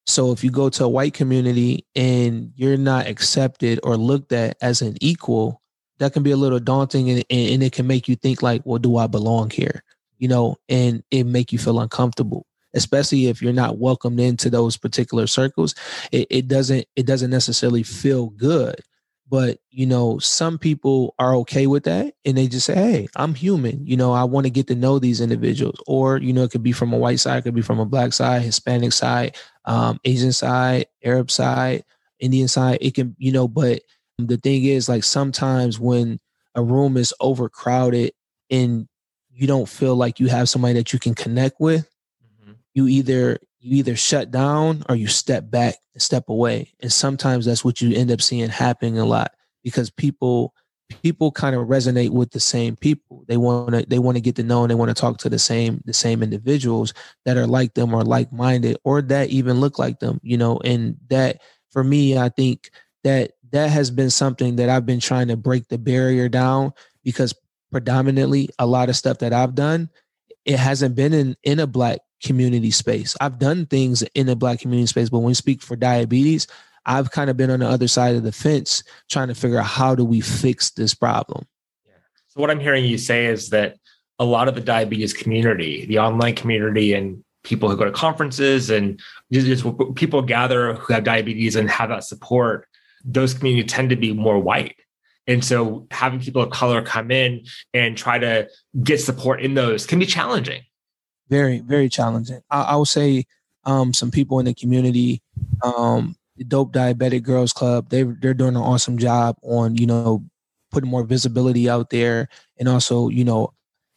So 0.08 0.32
if 0.32 0.42
you 0.42 0.50
go 0.50 0.70
to 0.70 0.84
a 0.84 0.88
white 0.88 1.12
community 1.12 1.86
and 1.94 2.52
you're 2.56 2.78
not 2.78 3.06
accepted 3.06 3.78
or 3.82 3.98
looked 3.98 4.32
at 4.32 4.56
as 4.62 4.80
an 4.80 4.96
equal, 5.02 5.60
that 5.98 6.14
can 6.14 6.22
be 6.22 6.30
a 6.30 6.36
little 6.36 6.58
daunting 6.58 7.10
and, 7.10 7.24
and 7.30 7.62
it 7.62 7.72
can 7.72 7.86
make 7.86 8.08
you 8.08 8.16
think 8.16 8.42
like, 8.42 8.62
well, 8.64 8.78
do 8.78 8.96
I 8.96 9.06
belong 9.06 9.50
here? 9.50 9.84
You 10.16 10.28
know, 10.28 10.56
and 10.68 11.02
it 11.10 11.24
make 11.24 11.52
you 11.52 11.58
feel 11.58 11.78
uncomfortable, 11.78 12.46
especially 12.74 13.26
if 13.26 13.42
you're 13.42 13.52
not 13.52 13.78
welcomed 13.78 14.18
into 14.18 14.48
those 14.48 14.78
particular 14.78 15.26
circles. 15.26 15.74
It, 16.10 16.26
it 16.30 16.48
doesn't 16.48 16.86
it 16.96 17.06
doesn't 17.06 17.30
necessarily 17.30 17.82
feel 17.82 18.30
good. 18.30 18.80
But 19.30 19.58
you 19.70 19.86
know, 19.86 20.18
some 20.18 20.58
people 20.58 21.14
are 21.18 21.34
okay 21.36 21.66
with 21.66 21.84
that 21.84 22.14
and 22.24 22.36
they 22.36 22.48
just 22.48 22.66
say, 22.66 22.74
Hey, 22.74 23.08
I'm 23.14 23.34
human. 23.34 23.86
You 23.86 23.96
know, 23.96 24.12
I 24.12 24.24
want 24.24 24.46
to 24.46 24.50
get 24.50 24.66
to 24.68 24.74
know 24.74 24.98
these 24.98 25.20
individuals. 25.20 25.80
Or, 25.86 26.18
you 26.18 26.32
know, 26.32 26.44
it 26.44 26.50
could 26.50 26.62
be 26.62 26.72
from 26.72 26.92
a 26.92 26.98
white 26.98 27.20
side, 27.20 27.38
it 27.38 27.42
could 27.42 27.54
be 27.54 27.62
from 27.62 27.78
a 27.78 27.84
black 27.84 28.12
side, 28.12 28.42
Hispanic 28.42 28.92
side, 28.92 29.36
um, 29.66 30.00
Asian 30.04 30.32
side, 30.32 30.86
Arab 31.04 31.30
side, 31.30 31.84
Indian 32.18 32.48
side. 32.48 32.78
It 32.80 32.94
can, 32.94 33.14
you 33.18 33.32
know, 33.32 33.46
but 33.46 33.82
the 34.18 34.36
thing 34.36 34.64
is, 34.64 34.88
like 34.88 35.04
sometimes 35.04 35.78
when 35.78 36.18
a 36.54 36.62
room 36.62 36.96
is 36.96 37.14
overcrowded 37.20 38.12
and 38.50 38.88
you 39.30 39.46
don't 39.46 39.68
feel 39.68 39.94
like 39.94 40.18
you 40.18 40.26
have 40.28 40.48
somebody 40.48 40.74
that 40.74 40.92
you 40.92 40.98
can 40.98 41.14
connect 41.14 41.60
with, 41.60 41.88
mm-hmm. 42.42 42.52
you 42.74 42.88
either 42.88 43.38
you 43.60 43.78
either 43.78 43.96
shut 43.96 44.30
down 44.30 44.84
or 44.88 44.96
you 44.96 45.06
step 45.06 45.50
back 45.50 45.76
and 45.94 46.02
step 46.02 46.28
away. 46.28 46.72
And 46.80 46.92
sometimes 46.92 47.46
that's 47.46 47.64
what 47.64 47.80
you 47.80 47.96
end 47.96 48.10
up 48.10 48.22
seeing 48.22 48.48
happening 48.48 48.98
a 48.98 49.04
lot 49.04 49.32
because 49.62 49.90
people 49.90 50.54
people 51.02 51.30
kind 51.30 51.54
of 51.54 51.66
resonate 51.66 52.10
with 52.10 52.30
the 52.30 52.40
same 52.40 52.76
people. 52.76 53.24
They 53.28 53.36
want 53.36 53.74
to 53.74 53.84
they 53.86 53.98
want 53.98 54.16
to 54.16 54.22
get 54.22 54.36
to 54.36 54.42
know 54.42 54.62
and 54.62 54.70
they 54.70 54.74
want 54.74 54.88
to 54.88 55.00
talk 55.00 55.18
to 55.18 55.28
the 55.28 55.38
same 55.38 55.82
the 55.84 55.92
same 55.92 56.22
individuals 56.22 56.94
that 57.24 57.36
are 57.36 57.46
like 57.46 57.74
them 57.74 57.92
or 57.92 58.04
like 58.04 58.32
minded 58.32 58.78
or 58.84 59.02
that 59.02 59.30
even 59.30 59.60
look 59.60 59.78
like 59.78 60.00
them, 60.00 60.20
you 60.22 60.36
know. 60.36 60.58
And 60.64 60.96
that 61.08 61.40
for 61.70 61.84
me, 61.84 62.16
I 62.16 62.28
think 62.28 62.70
that 63.04 63.32
that 63.50 63.70
has 63.70 63.90
been 63.90 64.10
something 64.10 64.56
that 64.56 64.68
I've 64.68 64.86
been 64.86 65.00
trying 65.00 65.28
to 65.28 65.36
break 65.36 65.68
the 65.68 65.78
barrier 65.78 66.28
down 66.28 66.72
because 67.02 67.34
predominantly 67.70 68.48
a 68.58 68.66
lot 68.66 68.88
of 68.88 68.96
stuff 68.96 69.18
that 69.18 69.32
I've 69.32 69.54
done, 69.54 69.90
it 70.44 70.58
hasn't 70.58 70.94
been 70.94 71.12
in 71.12 71.36
in 71.42 71.58
a 71.58 71.66
black 71.66 72.00
community 72.22 72.70
space. 72.70 73.16
I've 73.20 73.38
done 73.38 73.66
things 73.66 74.02
in 74.14 74.26
the 74.26 74.36
black 74.36 74.60
community 74.60 74.86
space, 74.86 75.08
but 75.10 75.18
when 75.18 75.28
we 75.28 75.34
speak 75.34 75.62
for 75.62 75.76
diabetes, 75.76 76.46
I've 76.86 77.10
kind 77.10 77.28
of 77.28 77.36
been 77.36 77.50
on 77.50 77.60
the 77.60 77.68
other 77.68 77.88
side 77.88 78.16
of 78.16 78.22
the 78.22 78.32
fence 78.32 78.82
trying 79.10 79.28
to 79.28 79.34
figure 79.34 79.58
out 79.58 79.66
how 79.66 79.94
do 79.94 80.04
we 80.04 80.20
fix 80.20 80.70
this 80.70 80.94
problem. 80.94 81.46
Yeah. 81.86 81.94
So 82.28 82.40
what 82.40 82.50
I'm 82.50 82.60
hearing 82.60 82.84
you 82.84 82.98
say 82.98 83.26
is 83.26 83.50
that 83.50 83.76
a 84.18 84.24
lot 84.24 84.48
of 84.48 84.54
the 84.54 84.60
diabetes 84.60 85.12
community, 85.12 85.86
the 85.86 85.98
online 85.98 86.34
community 86.34 86.94
and 86.94 87.22
people 87.44 87.70
who 87.70 87.76
go 87.76 87.84
to 87.84 87.92
conferences 87.92 88.70
and 88.70 89.00
just 89.30 89.64
people 89.94 90.22
gather 90.22 90.74
who 90.74 90.92
have 90.92 91.04
diabetes 91.04 91.56
and 91.56 91.70
have 91.70 91.90
that 91.90 92.04
support, 92.04 92.66
those 93.04 93.34
communities 93.34 93.70
tend 93.70 93.90
to 93.90 93.96
be 93.96 94.12
more 94.12 94.38
white. 94.38 94.76
And 95.26 95.44
so 95.44 95.86
having 95.90 96.20
people 96.20 96.42
of 96.42 96.50
color 96.50 96.82
come 96.82 97.10
in 97.10 97.44
and 97.74 97.96
try 97.96 98.18
to 98.18 98.48
get 98.82 99.00
support 99.00 99.42
in 99.42 99.54
those 99.54 99.86
can 99.86 99.98
be 99.98 100.06
challenging. 100.06 100.62
Very, 101.28 101.60
very 101.60 101.88
challenging. 101.88 102.40
I, 102.50 102.62
I 102.62 102.76
would 102.76 102.88
say 102.88 103.26
um, 103.64 103.92
some 103.92 104.10
people 104.10 104.38
in 104.38 104.46
the 104.46 104.54
community, 104.54 105.22
um, 105.62 106.16
the 106.36 106.44
Dope 106.44 106.72
Diabetic 106.72 107.22
Girls 107.22 107.52
Club, 107.52 107.90
they 107.90 108.02
they're 108.02 108.34
doing 108.34 108.56
an 108.56 108.62
awesome 108.62 108.98
job 108.98 109.36
on 109.42 109.76
you 109.76 109.86
know 109.86 110.24
putting 110.70 110.90
more 110.90 111.04
visibility 111.04 111.68
out 111.68 111.90
there 111.90 112.28
and 112.58 112.68
also 112.68 113.08
you 113.08 113.24
know 113.24 113.52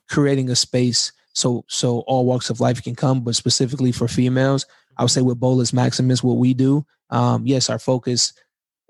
creating 0.09 0.49
a 0.49 0.55
space 0.55 1.11
so 1.33 1.63
so 1.67 1.99
all 2.01 2.25
walks 2.25 2.49
of 2.49 2.59
life 2.59 2.83
can 2.83 2.95
come, 2.95 3.21
but 3.21 3.35
specifically 3.35 3.91
for 3.91 4.07
females, 4.07 4.65
I 4.97 5.03
would 5.03 5.11
say 5.11 5.21
with 5.21 5.39
Bolus 5.39 5.73
Maximus, 5.73 6.23
what 6.23 6.37
we 6.37 6.53
do, 6.53 6.85
um, 7.09 7.45
yes, 7.45 7.69
our 7.69 7.79
focus 7.79 8.33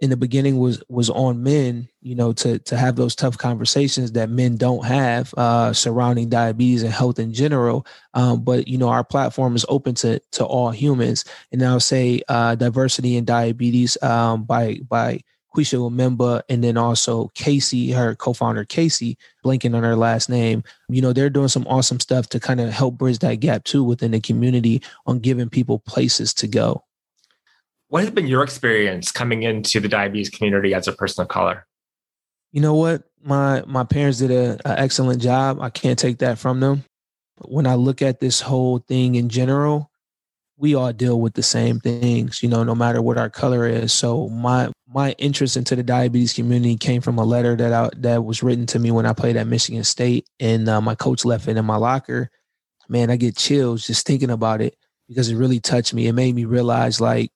in 0.02 0.10
the 0.10 0.18
beginning 0.18 0.58
was 0.58 0.84
was 0.90 1.10
on 1.12 1.42
men 1.44 1.88
you 2.02 2.16
know 2.16 2.34
to 2.34 2.60
to 2.60 2.76
have 2.76 2.96
those 2.96 3.16
tough 3.16 3.38
conversations 3.38 4.12
that 4.12 4.30
men 4.30 4.58
don't 4.58 4.84
have 4.84 5.34
uh, 5.38 5.72
surrounding 5.72 6.28
diabetes 6.28 6.84
and 6.84 6.92
health 6.92 7.20
in 7.20 7.32
general 7.32 7.86
um, 8.16 8.44
but 8.44 8.68
you 8.68 8.78
know 8.78 8.90
our 8.90 9.04
platform 9.04 9.56
is 9.56 9.66
open 9.70 9.94
to 9.96 10.20
to 10.32 10.44
all 10.44 10.72
humans 10.72 11.24
and 11.52 11.64
i'll 11.64 11.80
say 11.80 12.22
uh, 12.28 12.56
diversity 12.56 13.16
in 13.16 13.24
diabetes 13.24 13.98
um, 14.04 14.44
by 14.44 14.80
by 14.90 15.22
Kisha 15.56 15.78
Umemba 15.78 16.44
and 16.48 16.64
then 16.64 16.78
also 16.78 17.28
Casey, 17.36 17.92
her 17.92 18.16
co-founder 18.16 18.64
Casey, 18.64 19.18
blinking 19.44 19.76
on 19.76 19.84
her 19.84 19.98
last 19.98 20.30
name. 20.30 20.64
You 20.88 21.02
know, 21.02 21.12
they're 21.12 21.30
doing 21.30 21.50
some 21.50 21.68
awesome 21.68 22.00
stuff 22.00 22.30
to 22.30 22.40
kind 22.40 22.62
of 22.62 22.70
help 22.70 22.98
bridge 22.98 23.20
that 23.20 23.42
gap 23.42 23.66
too 23.66 23.84
within 23.84 24.12
the 24.12 24.22
community 24.22 24.82
on 25.06 25.20
giving 25.20 25.50
people 25.50 25.80
places 25.80 26.34
to 26.36 26.48
go. 26.48 26.86
What 27.92 28.04
has 28.04 28.12
been 28.12 28.26
your 28.26 28.42
experience 28.42 29.12
coming 29.12 29.44
into 29.44 29.82
the 29.82 29.90
diabetes 29.90 30.30
community 30.30 30.74
as 30.74 30.88
a 30.88 30.94
person 30.94 31.24
of 31.24 31.28
color? 31.28 31.68
You 32.54 32.62
know 32.62 32.74
what? 32.74 33.04
My 33.22 33.64
my 33.68 33.84
parents 33.84 34.20
did 34.20 34.32
an 34.32 34.62
excellent 34.64 35.22
job. 35.22 35.60
I 35.60 35.70
can't 35.72 36.00
take 36.00 36.20
that 36.20 36.40
from 36.40 36.62
them. 36.62 36.86
But 37.36 37.52
When 37.52 37.68
I 37.68 37.76
look 37.76 38.02
at 38.02 38.22
this 38.22 38.40
whole 38.40 38.78
thing 38.80 39.16
in 39.16 39.28
general, 39.28 39.92
we 40.56 40.74
all 40.74 40.94
deal 40.94 41.20
with 41.20 41.34
the 41.34 41.44
same 41.44 41.82
things, 41.82 42.42
you 42.42 42.48
know, 42.48 42.64
no 42.64 42.76
matter 42.76 43.02
what 43.02 43.18
our 43.18 43.30
color 43.30 43.68
is. 43.68 43.92
So 43.92 44.30
my 44.30 44.72
my 44.88 45.12
interest 45.18 45.58
into 45.58 45.76
the 45.76 45.84
diabetes 45.84 46.32
community 46.32 46.78
came 46.78 47.02
from 47.02 47.18
a 47.18 47.26
letter 47.26 47.58
that 47.58 47.74
I, 47.74 47.90
that 47.98 48.24
was 48.24 48.42
written 48.42 48.68
to 48.68 48.80
me 48.80 48.92
when 48.92 49.06
I 49.06 49.12
played 49.12 49.36
at 49.36 49.48
Michigan 49.48 49.84
State, 49.84 50.26
and 50.40 50.70
uh, 50.70 50.80
my 50.80 50.96
coach 50.96 51.26
left 51.26 51.50
it 51.50 51.58
in 51.58 51.66
my 51.66 51.76
locker. 51.76 52.30
Man, 52.88 53.12
I 53.12 53.18
get 53.18 53.36
chills 53.36 53.86
just 53.86 54.08
thinking 54.08 54.32
about 54.32 54.62
it 54.62 54.78
because 55.10 55.28
it 55.28 55.36
really 55.36 55.60
touched 55.60 55.94
me. 55.94 56.08
It 56.08 56.14
made 56.14 56.36
me 56.36 56.46
realize 56.46 57.02
like 57.02 57.32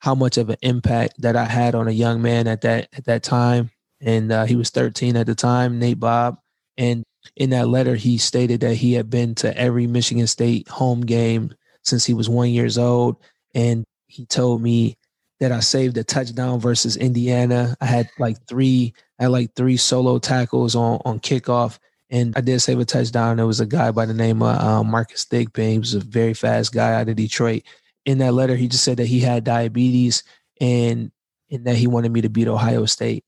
how 0.00 0.14
much 0.14 0.36
of 0.38 0.50
an 0.50 0.56
impact 0.62 1.20
that 1.22 1.36
I 1.36 1.44
had 1.44 1.74
on 1.74 1.88
a 1.88 1.92
young 1.92 2.20
man 2.20 2.46
at 2.46 2.62
that 2.62 2.88
at 2.92 3.04
that 3.04 3.22
time. 3.22 3.70
And 4.00 4.32
uh, 4.32 4.46
he 4.46 4.56
was 4.56 4.70
13 4.70 5.16
at 5.16 5.26
the 5.26 5.34
time, 5.34 5.78
Nate 5.78 6.00
Bob. 6.00 6.38
And 6.78 7.04
in 7.36 7.50
that 7.50 7.68
letter, 7.68 7.94
he 7.94 8.16
stated 8.18 8.60
that 8.60 8.76
he 8.76 8.94
had 8.94 9.10
been 9.10 9.34
to 9.36 9.56
every 9.56 9.86
Michigan 9.86 10.26
State 10.26 10.68
home 10.68 11.02
game 11.02 11.54
since 11.84 12.06
he 12.06 12.14
was 12.14 12.28
one 12.28 12.48
years 12.48 12.78
old. 12.78 13.16
And 13.54 13.84
he 14.06 14.24
told 14.24 14.62
me 14.62 14.96
that 15.38 15.52
I 15.52 15.60
saved 15.60 15.96
a 15.98 16.04
touchdown 16.04 16.60
versus 16.60 16.96
Indiana. 16.96 17.76
I 17.80 17.86
had 17.86 18.08
like 18.18 18.46
three, 18.46 18.94
I 19.18 19.24
had 19.24 19.32
like 19.32 19.54
three 19.54 19.76
solo 19.76 20.18
tackles 20.18 20.74
on 20.74 21.00
on 21.04 21.20
kickoff, 21.20 21.78
and 22.10 22.36
I 22.36 22.40
did 22.42 22.60
save 22.60 22.78
a 22.78 22.84
touchdown. 22.84 23.36
There 23.36 23.46
was 23.46 23.60
a 23.60 23.66
guy 23.66 23.90
by 23.90 24.06
the 24.06 24.14
name 24.14 24.42
of 24.42 24.60
uh, 24.60 24.84
Marcus 24.84 25.24
Thigpen. 25.24 25.72
He 25.72 25.78
was 25.78 25.94
a 25.94 26.00
very 26.00 26.34
fast 26.34 26.72
guy 26.72 27.00
out 27.00 27.08
of 27.08 27.16
Detroit, 27.16 27.62
in 28.04 28.18
that 28.18 28.34
letter, 28.34 28.56
he 28.56 28.68
just 28.68 28.84
said 28.84 28.96
that 28.98 29.06
he 29.06 29.20
had 29.20 29.44
diabetes 29.44 30.22
and 30.60 31.10
and 31.50 31.64
that 31.64 31.76
he 31.76 31.86
wanted 31.86 32.12
me 32.12 32.20
to 32.20 32.28
beat 32.28 32.48
Ohio 32.48 32.86
State. 32.86 33.24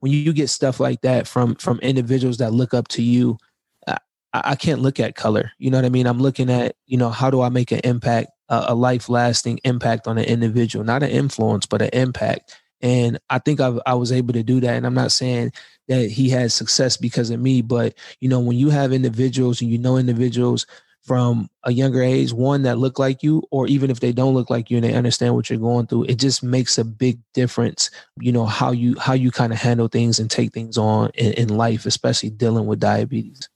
When 0.00 0.12
you 0.12 0.32
get 0.32 0.50
stuff 0.50 0.80
like 0.80 1.02
that 1.02 1.26
from 1.26 1.54
from 1.56 1.78
individuals 1.80 2.38
that 2.38 2.52
look 2.52 2.74
up 2.74 2.88
to 2.88 3.02
you, 3.02 3.38
I, 4.36 4.52
I 4.52 4.56
can't 4.56 4.82
look 4.82 5.00
at 5.00 5.14
color. 5.14 5.52
You 5.58 5.70
know 5.70 5.78
what 5.78 5.84
I 5.84 5.90
mean? 5.90 6.06
I'm 6.06 6.20
looking 6.20 6.50
at 6.50 6.76
you 6.86 6.98
know 6.98 7.10
how 7.10 7.30
do 7.30 7.40
I 7.40 7.48
make 7.48 7.72
an 7.72 7.80
impact, 7.84 8.30
a, 8.48 8.66
a 8.68 8.74
life 8.74 9.08
lasting 9.08 9.60
impact 9.64 10.06
on 10.06 10.18
an 10.18 10.24
individual, 10.24 10.84
not 10.84 11.02
an 11.02 11.10
influence, 11.10 11.66
but 11.66 11.82
an 11.82 11.90
impact. 11.92 12.58
And 12.82 13.18
I 13.30 13.38
think 13.38 13.58
I, 13.60 13.78
I 13.86 13.94
was 13.94 14.12
able 14.12 14.34
to 14.34 14.42
do 14.42 14.60
that. 14.60 14.76
And 14.76 14.86
I'm 14.86 14.94
not 14.94 15.10
saying 15.10 15.52
that 15.88 16.10
he 16.10 16.28
had 16.28 16.52
success 16.52 16.98
because 16.98 17.30
of 17.30 17.40
me, 17.40 17.62
but 17.62 17.94
you 18.20 18.28
know 18.28 18.40
when 18.40 18.58
you 18.58 18.68
have 18.70 18.92
individuals 18.92 19.60
and 19.60 19.70
you 19.70 19.78
know 19.78 19.96
individuals 19.96 20.66
from 21.06 21.48
a 21.62 21.72
younger 21.72 22.02
age, 22.02 22.32
one 22.32 22.62
that 22.62 22.78
look 22.78 22.98
like 22.98 23.22
you, 23.22 23.42
or 23.50 23.68
even 23.68 23.90
if 23.90 24.00
they 24.00 24.12
don't 24.12 24.34
look 24.34 24.50
like 24.50 24.70
you 24.70 24.76
and 24.76 24.84
they 24.84 24.94
understand 24.94 25.34
what 25.34 25.48
you're 25.48 25.58
going 25.58 25.86
through, 25.86 26.04
it 26.04 26.18
just 26.18 26.42
makes 26.42 26.78
a 26.78 26.84
big 26.84 27.20
difference. 27.32 27.90
You 28.20 28.32
know 28.32 28.44
how 28.44 28.72
you 28.72 28.98
how 28.98 29.12
you 29.12 29.30
kind 29.30 29.52
of 29.52 29.58
handle 29.58 29.88
things 29.88 30.18
and 30.18 30.30
take 30.30 30.52
things 30.52 30.76
on 30.76 31.10
in, 31.14 31.32
in 31.34 31.48
life, 31.56 31.86
especially 31.86 32.30
dealing 32.30 32.66
with 32.66 32.80
diabetes. 32.80 33.48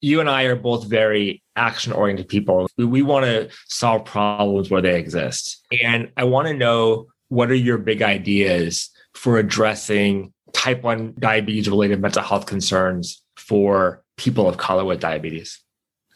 You 0.00 0.18
and 0.18 0.28
I 0.28 0.44
are 0.44 0.56
both 0.56 0.86
very 0.86 1.42
action 1.56 1.92
oriented 1.92 2.28
people. 2.28 2.68
We, 2.76 2.84
we 2.84 3.02
want 3.02 3.26
to 3.26 3.48
solve 3.68 4.04
problems 4.04 4.70
where 4.70 4.82
they 4.82 4.98
exist, 4.98 5.64
and 5.82 6.10
I 6.16 6.24
want 6.24 6.48
to 6.48 6.54
know 6.54 7.06
what 7.28 7.50
are 7.50 7.54
your 7.54 7.78
big 7.78 8.02
ideas 8.02 8.90
for 9.14 9.38
addressing 9.38 10.32
type 10.52 10.82
1 10.82 11.14
diabetes 11.20 11.68
related 11.68 12.00
mental 12.00 12.24
health 12.24 12.46
concerns 12.46 13.22
for 13.36 14.02
people 14.16 14.48
of 14.48 14.56
color 14.56 14.84
with 14.84 14.98
diabetes 14.98 15.62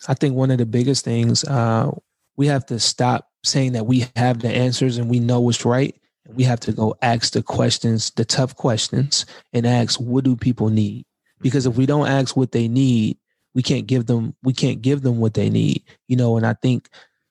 I 0.09 0.15
think 0.15 0.35
one 0.35 0.51
of 0.51 0.59
the 0.59 0.67
biggest 0.67 1.05
things 1.05 1.45
uh, 1.45 1.91
we 2.37 2.47
have 2.47 2.67
to 2.67 2.79
stop 2.79 3.31
saying 3.43 3.73
that 3.73 3.87
we 3.87 4.07
have 4.17 4.41
the 4.41 4.49
answers 4.49 4.99
and 4.99 5.09
we 5.09 5.21
know 5.21 5.41
what's 5.41 5.65
right. 5.65 5.95
We 6.27 6.45
have 6.45 6.61
to 6.61 6.73
go 6.73 6.97
ask 7.03 7.33
the 7.33 7.43
questions, 7.43 8.11
the 8.11 8.25
tough 8.25 8.57
questions, 8.57 9.27
and 9.53 9.67
ask 9.67 10.01
what 10.01 10.25
do 10.25 10.37
people 10.37 10.71
need. 10.71 11.05
because 11.41 11.67
if 11.67 11.77
we 11.77 11.87
don't 11.87 12.09
ask 12.09 12.37
what 12.37 12.53
they 12.53 12.69
need, 12.69 13.19
we 13.55 13.63
can't 13.63 13.87
give 13.87 14.07
them 14.07 14.35
we 14.43 14.53
can't 14.53 14.83
give 14.83 15.03
them 15.03 15.19
what 15.21 15.35
they 15.35 15.51
need. 15.51 15.85
You 16.09 16.17
know, 16.17 16.37
and 16.37 16.47
I 16.47 16.55
think 16.55 16.89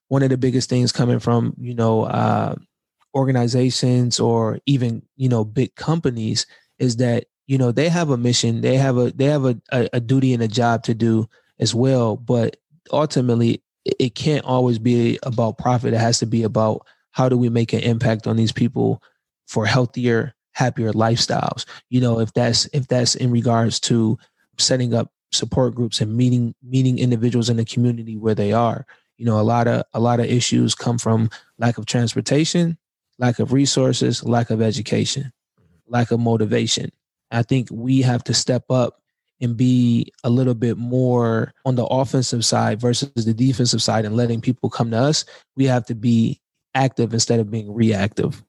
one 0.08 0.24
of 0.24 0.30
the 0.30 0.38
biggest 0.38 0.70
things 0.70 0.92
coming 0.92 1.20
from 1.20 1.56
you 1.58 1.74
know 1.74 2.04
uh, 2.04 2.56
organizations 3.16 4.20
or 4.20 4.60
even 4.66 5.02
you 5.18 5.28
know 5.28 5.44
big 5.44 5.76
companies 5.76 6.46
is 6.80 6.98
that 6.98 7.26
you 7.48 7.58
know 7.58 7.72
they 7.72 7.90
have 7.90 8.12
a 8.12 8.18
mission, 8.18 8.62
they 8.62 8.78
have 8.78 8.98
a 8.98 9.12
they 9.12 9.26
have 9.26 9.46
a, 9.46 9.60
a, 9.72 9.90
a 9.94 10.00
duty 10.00 10.34
and 10.34 10.44
a 10.44 10.48
job 10.48 10.84
to 10.84 10.94
do 10.94 11.28
as 11.60 11.74
well, 11.74 12.16
but 12.16 12.58
ultimately 12.92 13.64
it 13.86 14.16
can't 14.16 14.46
always 14.46 14.80
be 14.80 15.20
about 15.24 15.58
profit. 15.58 15.94
It 15.94 16.00
has 16.00 16.20
to 16.20 16.26
be 16.26 16.44
about 16.44 16.86
how 17.12 17.30
do 17.30 17.38
we 17.38 17.50
make 17.50 17.74
an 17.74 17.82
impact 17.82 18.28
on 18.28 18.38
these 18.38 18.52
people 18.52 19.02
for 19.48 19.66
healthier, 19.66 20.34
happier 20.54 20.94
lifestyles. 20.94 21.66
You 21.90 22.02
know, 22.02 22.20
if 22.20 22.34
that's 22.34 22.66
if 22.74 22.88
that's 22.88 23.16
in 23.16 23.32
regards 23.32 23.80
to 23.82 24.18
setting 24.58 24.94
up 24.94 25.12
support 25.32 25.76
groups 25.76 26.00
and 26.00 26.16
meeting 26.16 26.56
meeting 26.64 27.00
individuals 27.00 27.50
in 27.50 27.58
the 27.58 27.66
community 27.66 28.18
where 28.18 28.36
they 28.36 28.54
are. 28.54 28.86
You 29.18 29.26
know, 29.26 29.40
a 29.40 29.42
lot 29.42 29.68
of 29.68 29.84
a 29.94 30.00
lot 30.00 30.20
of 30.20 30.26
issues 30.26 30.76
come 30.76 30.98
from 30.98 31.30
lack 31.58 31.78
of 31.78 31.86
transportation, 31.86 32.78
lack 33.20 33.40
of 33.40 33.54
resources, 33.54 34.24
lack 34.24 34.50
of 34.50 34.62
education, 34.62 35.32
lack 35.88 36.12
of 36.12 36.20
motivation. 36.20 36.92
I 37.32 37.44
think 37.44 37.68
we 37.72 38.02
have 38.02 38.24
to 38.26 38.34
step 38.34 38.66
up 38.70 39.02
and 39.44 39.58
be 39.58 40.12
a 40.24 40.30
little 40.30 40.54
bit 40.54 40.78
more 40.78 41.54
on 41.66 41.76
the 41.76 41.86
offensive 41.86 42.46
side 42.46 42.80
versus 42.80 43.12
the 43.14 43.34
defensive 43.34 43.84
side 43.84 44.06
and 44.06 44.16
letting 44.16 44.42
people 44.42 44.70
come 44.70 44.90
to 44.92 44.98
us. 44.98 45.26
We 45.56 45.66
have 45.66 45.86
to 45.88 45.96
be 45.96 46.40
active 46.74 47.14
instead 47.14 47.40
of 47.40 47.52
being 47.52 47.72
reactive. 47.74 48.42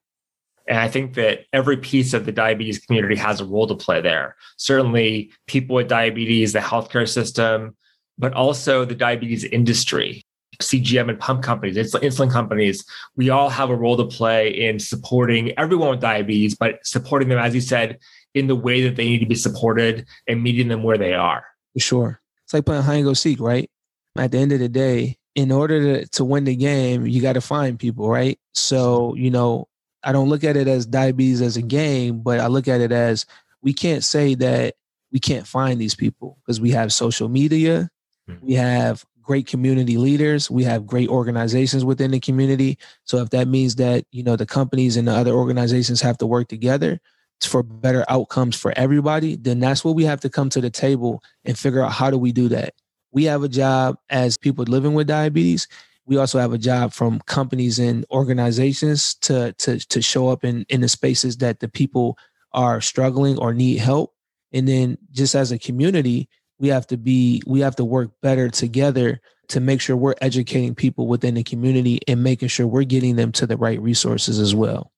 And 0.66 0.78
I 0.78 0.88
think 0.88 1.14
that 1.14 1.40
every 1.52 1.76
piece 1.76 2.14
of 2.14 2.24
the 2.24 2.32
diabetes 2.32 2.78
community 2.78 3.16
has 3.16 3.40
a 3.40 3.44
role 3.44 3.66
to 3.66 3.74
play 3.74 4.00
there. 4.00 4.36
Certainly, 4.56 5.30
people 5.46 5.76
with 5.76 5.88
diabetes, 5.88 6.54
the 6.54 6.60
healthcare 6.60 7.08
system, 7.08 7.76
but 8.16 8.32
also 8.32 8.86
the 8.86 8.94
diabetes 8.94 9.44
industry, 9.44 10.24
CGM 10.62 11.10
and 11.10 11.18
pump 11.18 11.42
companies, 11.42 11.76
insulin 11.76 12.30
companies. 12.30 12.84
We 13.16 13.28
all 13.28 13.50
have 13.50 13.68
a 13.68 13.76
role 13.76 13.96
to 13.98 14.04
play 14.04 14.48
in 14.48 14.78
supporting 14.78 15.52
everyone 15.58 15.90
with 15.90 16.00
diabetes, 16.00 16.54
but 16.54 16.78
supporting 16.86 17.28
them, 17.28 17.38
as 17.38 17.54
you 17.54 17.60
said, 17.60 17.98
in 18.34 18.48
the 18.48 18.56
way 18.56 18.82
that 18.82 18.96
they 18.96 19.04
need 19.04 19.20
to 19.20 19.26
be 19.26 19.34
supported 19.34 20.06
and 20.26 20.42
meeting 20.42 20.68
them 20.68 20.82
where 20.82 20.98
they 20.98 21.14
are. 21.14 21.44
For 21.72 21.80
sure. 21.80 22.20
It's 22.44 22.52
like 22.52 22.66
playing 22.66 22.82
hide 22.82 22.96
and 22.96 23.04
go 23.04 23.14
seek, 23.14 23.40
right? 23.40 23.70
At 24.16 24.32
the 24.32 24.38
end 24.38 24.52
of 24.52 24.58
the 24.58 24.68
day, 24.68 25.18
in 25.34 25.50
order 25.50 25.80
to, 25.80 26.08
to 26.08 26.24
win 26.24 26.44
the 26.44 26.54
game, 26.54 27.06
you 27.06 27.22
got 27.22 27.32
to 27.32 27.40
find 27.40 27.78
people, 27.78 28.08
right? 28.08 28.38
So, 28.52 29.14
you 29.14 29.30
know, 29.30 29.68
I 30.02 30.12
don't 30.12 30.28
look 30.28 30.44
at 30.44 30.56
it 30.56 30.68
as 30.68 30.86
diabetes 30.86 31.40
as 31.40 31.56
a 31.56 31.62
game, 31.62 32.20
but 32.20 32.40
I 32.40 32.46
look 32.46 32.68
at 32.68 32.80
it 32.80 32.92
as 32.92 33.26
we 33.62 33.72
can't 33.72 34.04
say 34.04 34.34
that 34.36 34.74
we 35.10 35.18
can't 35.18 35.46
find 35.46 35.80
these 35.80 35.94
people 35.94 36.38
because 36.42 36.60
we 36.60 36.70
have 36.72 36.92
social 36.92 37.28
media, 37.28 37.88
mm-hmm. 38.28 38.46
we 38.46 38.54
have 38.54 39.04
great 39.22 39.46
community 39.46 39.96
leaders, 39.96 40.50
we 40.50 40.64
have 40.64 40.86
great 40.86 41.08
organizations 41.08 41.84
within 41.84 42.10
the 42.10 42.20
community. 42.20 42.78
So 43.04 43.18
if 43.18 43.30
that 43.30 43.48
means 43.48 43.76
that, 43.76 44.04
you 44.10 44.22
know, 44.22 44.36
the 44.36 44.46
companies 44.46 44.96
and 44.96 45.08
the 45.08 45.12
other 45.12 45.32
organizations 45.32 46.02
have 46.02 46.18
to 46.18 46.26
work 46.26 46.48
together 46.48 47.00
for 47.42 47.62
better 47.62 48.04
outcomes 48.08 48.56
for 48.56 48.72
everybody, 48.76 49.36
then 49.36 49.60
that's 49.60 49.84
what 49.84 49.94
we 49.94 50.04
have 50.04 50.20
to 50.20 50.30
come 50.30 50.48
to 50.50 50.60
the 50.60 50.70
table 50.70 51.22
and 51.44 51.58
figure 51.58 51.82
out 51.82 51.92
how 51.92 52.10
do 52.10 52.18
we 52.18 52.32
do 52.32 52.48
that. 52.48 52.74
We 53.12 53.24
have 53.24 53.42
a 53.42 53.48
job 53.48 53.96
as 54.10 54.36
people 54.36 54.64
living 54.64 54.94
with 54.94 55.06
diabetes. 55.06 55.68
We 56.06 56.16
also 56.16 56.38
have 56.38 56.52
a 56.52 56.58
job 56.58 56.92
from 56.92 57.20
companies 57.26 57.78
and 57.78 58.04
organizations 58.10 59.14
to 59.22 59.52
to 59.54 59.78
to 59.78 60.02
show 60.02 60.28
up 60.28 60.44
in 60.44 60.66
in 60.68 60.80
the 60.80 60.88
spaces 60.88 61.38
that 61.38 61.60
the 61.60 61.68
people 61.68 62.18
are 62.52 62.80
struggling 62.80 63.38
or 63.38 63.54
need 63.54 63.78
help. 63.78 64.14
And 64.52 64.68
then 64.68 64.98
just 65.12 65.34
as 65.34 65.50
a 65.50 65.58
community 65.58 66.28
we 66.58 66.68
have 66.68 66.86
to 66.88 66.96
be 66.96 67.42
we 67.46 67.60
have 67.60 67.76
to 67.76 67.84
work 67.84 68.10
better 68.22 68.48
together 68.48 69.20
to 69.48 69.60
make 69.60 69.80
sure 69.80 69.96
we're 69.96 70.14
educating 70.20 70.74
people 70.74 71.06
within 71.06 71.34
the 71.34 71.42
community 71.42 72.00
and 72.08 72.22
making 72.22 72.48
sure 72.48 72.66
we're 72.66 72.84
getting 72.84 73.16
them 73.16 73.32
to 73.32 73.46
the 73.46 73.56
right 73.56 73.80
resources 73.80 74.38
as 74.38 74.54
well 74.54 74.92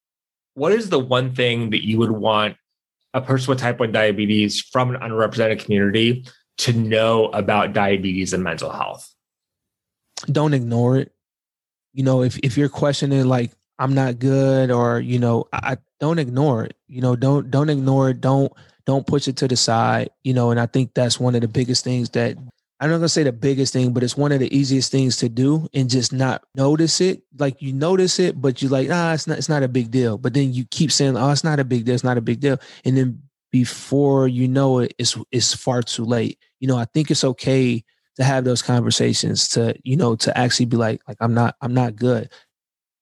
what 0.57 0.73
is 0.73 0.91
the 0.91 0.99
one 0.99 1.35
thing 1.35 1.71
that 1.71 1.87
you 1.87 1.99
would 1.99 2.11
want 2.11 2.57
a 3.15 3.21
person 3.21 3.51
with 3.51 3.61
type 3.61 3.79
1 3.79 3.93
diabetes 3.93 4.61
from 4.61 4.95
an 4.95 5.01
underrepresented 5.01 5.59
community 5.59 6.27
to 6.59 6.73
know 6.73 7.27
about 7.29 7.73
diabetes 7.73 8.33
and 8.33 8.43
mental 8.43 8.71
health 8.71 9.17
don't 10.25 10.55
ignore 10.55 10.97
it. 10.99 11.13
You 11.93 12.03
know, 12.03 12.23
if 12.23 12.39
if 12.39 12.57
you're 12.57 12.69
questioning 12.69 13.27
like 13.27 13.53
I'm 13.79 13.95
not 13.95 14.19
good 14.19 14.71
or 14.71 15.01
you 15.01 15.19
know, 15.19 15.49
I 15.53 15.79
don't 16.01 16.19
ignore 16.19 16.65
it. 16.65 16.77
You 16.89 17.01
know, 17.01 17.17
don't 17.17 17.51
don't 17.51 17.71
ignore 17.71 18.11
it. 18.11 18.21
Don't 18.21 18.53
don't 18.85 19.07
push 19.07 19.29
it 19.29 19.37
to 19.39 19.49
the 19.49 19.57
side. 19.57 20.11
You 20.25 20.35
know, 20.35 20.51
and 20.51 20.61
I 20.61 20.67
think 20.67 20.95
that's 20.95 21.21
one 21.21 21.35
of 21.35 21.41
the 21.41 21.49
biggest 21.49 21.85
things 21.85 22.11
that 22.11 22.37
I'm 22.79 22.91
not 22.91 22.97
gonna 22.97 23.09
say 23.09 23.23
the 23.23 23.33
biggest 23.33 23.73
thing, 23.73 23.93
but 23.93 24.03
it's 24.03 24.17
one 24.17 24.33
of 24.33 24.41
the 24.41 24.55
easiest 24.55 24.93
things 24.93 25.17
to 25.19 25.29
do 25.29 25.67
and 25.73 25.89
just 25.89 26.13
not 26.13 26.45
notice 26.55 27.01
it. 27.01 27.23
Like 27.39 27.63
you 27.63 27.73
notice 27.73 28.19
it, 28.19 28.41
but 28.41 28.61
you're 28.61 28.71
like, 28.71 28.89
ah, 28.91 29.15
it's 29.15 29.27
not 29.27 29.39
it's 29.39 29.49
not 29.49 29.63
a 29.63 29.69
big 29.69 29.91
deal. 29.91 30.19
But 30.19 30.35
then 30.35 30.53
you 30.53 30.65
keep 30.67 30.93
saying, 30.93 31.17
oh, 31.17 31.31
it's 31.31 31.45
not 31.45 31.59
a 31.59 31.65
big 31.65 31.85
deal, 31.85 31.95
it's 31.95 32.05
not 32.05 32.19
a 32.19 32.23
big 32.23 32.41
deal. 32.41 32.59
And 32.85 32.97
then 32.97 33.23
before 33.51 34.29
you 34.29 34.47
know 34.47 34.81
it, 34.81 34.95
it's 34.99 35.17
it's 35.33 35.55
far 35.55 35.83
too 35.83 36.05
late. 36.05 36.39
You 36.61 36.69
know, 36.69 36.77
I 36.77 36.85
think 36.85 37.11
it's 37.11 37.25
okay 37.25 37.83
to 38.17 38.25
have 38.25 38.45
those 38.45 38.63
conversations 38.63 39.49
to 39.49 39.75
you 39.85 39.97
know 39.97 40.17
to 40.17 40.37
actually 40.37 40.67
be 40.67 40.77
like 40.77 41.01
like 41.07 41.17
i'm 41.21 41.35
not 41.35 41.55
i'm 41.61 41.75
not 41.75 41.97
good 41.97 42.31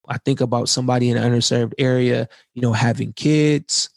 i 0.08 0.18
think 0.18 0.40
about 0.40 0.68
somebody 0.68 1.08
in 1.08 1.16
an 1.16 1.32
underserved 1.32 1.72
area 1.78 2.28
you 2.54 2.60
know 2.60 2.72
having 2.72 3.12
kids 3.12 3.88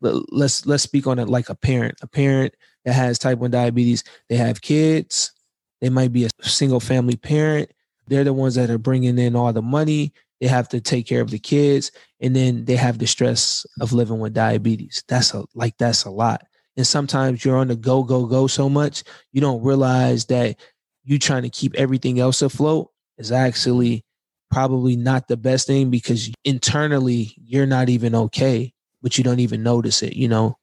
let's 0.00 0.66
let's 0.66 0.82
speak 0.82 1.06
on 1.06 1.18
it 1.18 1.28
like 1.28 1.48
a 1.48 1.54
parent 1.54 1.96
a 2.02 2.06
parent 2.06 2.54
that 2.84 2.94
has 2.94 3.18
type 3.18 3.38
1 3.38 3.50
diabetes 3.50 4.04
they 4.28 4.36
have 4.36 4.60
kids 4.60 5.32
they 5.80 5.88
might 5.88 6.12
be 6.12 6.24
a 6.24 6.30
single 6.42 6.80
family 6.80 7.16
parent 7.16 7.70
they're 8.08 8.24
the 8.24 8.32
ones 8.32 8.54
that 8.54 8.70
are 8.70 8.78
bringing 8.78 9.18
in 9.18 9.36
all 9.36 9.52
the 9.52 9.62
money 9.62 10.12
they 10.40 10.46
have 10.46 10.68
to 10.68 10.80
take 10.80 11.06
care 11.06 11.20
of 11.20 11.30
the 11.30 11.38
kids 11.38 11.90
and 12.20 12.34
then 12.34 12.64
they 12.64 12.76
have 12.76 12.98
the 12.98 13.06
stress 13.06 13.66
of 13.80 13.92
living 13.92 14.18
with 14.18 14.34
diabetes 14.34 15.02
that's 15.08 15.34
a 15.34 15.44
like 15.54 15.76
that's 15.78 16.04
a 16.04 16.10
lot 16.10 16.42
and 16.76 16.86
sometimes 16.86 17.44
you're 17.44 17.58
on 17.58 17.68
the 17.68 17.76
go, 17.76 18.02
go, 18.02 18.26
go 18.26 18.46
so 18.46 18.68
much, 18.68 19.02
you 19.32 19.40
don't 19.40 19.62
realize 19.62 20.26
that 20.26 20.56
you're 21.04 21.18
trying 21.18 21.42
to 21.42 21.50
keep 21.50 21.74
everything 21.74 22.20
else 22.20 22.42
afloat 22.42 22.90
is 23.18 23.32
actually 23.32 24.04
probably 24.50 24.96
not 24.96 25.28
the 25.28 25.36
best 25.36 25.66
thing 25.66 25.90
because 25.90 26.30
internally 26.44 27.34
you're 27.36 27.66
not 27.66 27.88
even 27.88 28.14
okay, 28.14 28.72
but 29.02 29.18
you 29.18 29.24
don't 29.24 29.40
even 29.40 29.62
notice 29.62 30.02
it, 30.02 30.14
you 30.14 30.28
know? 30.28 30.56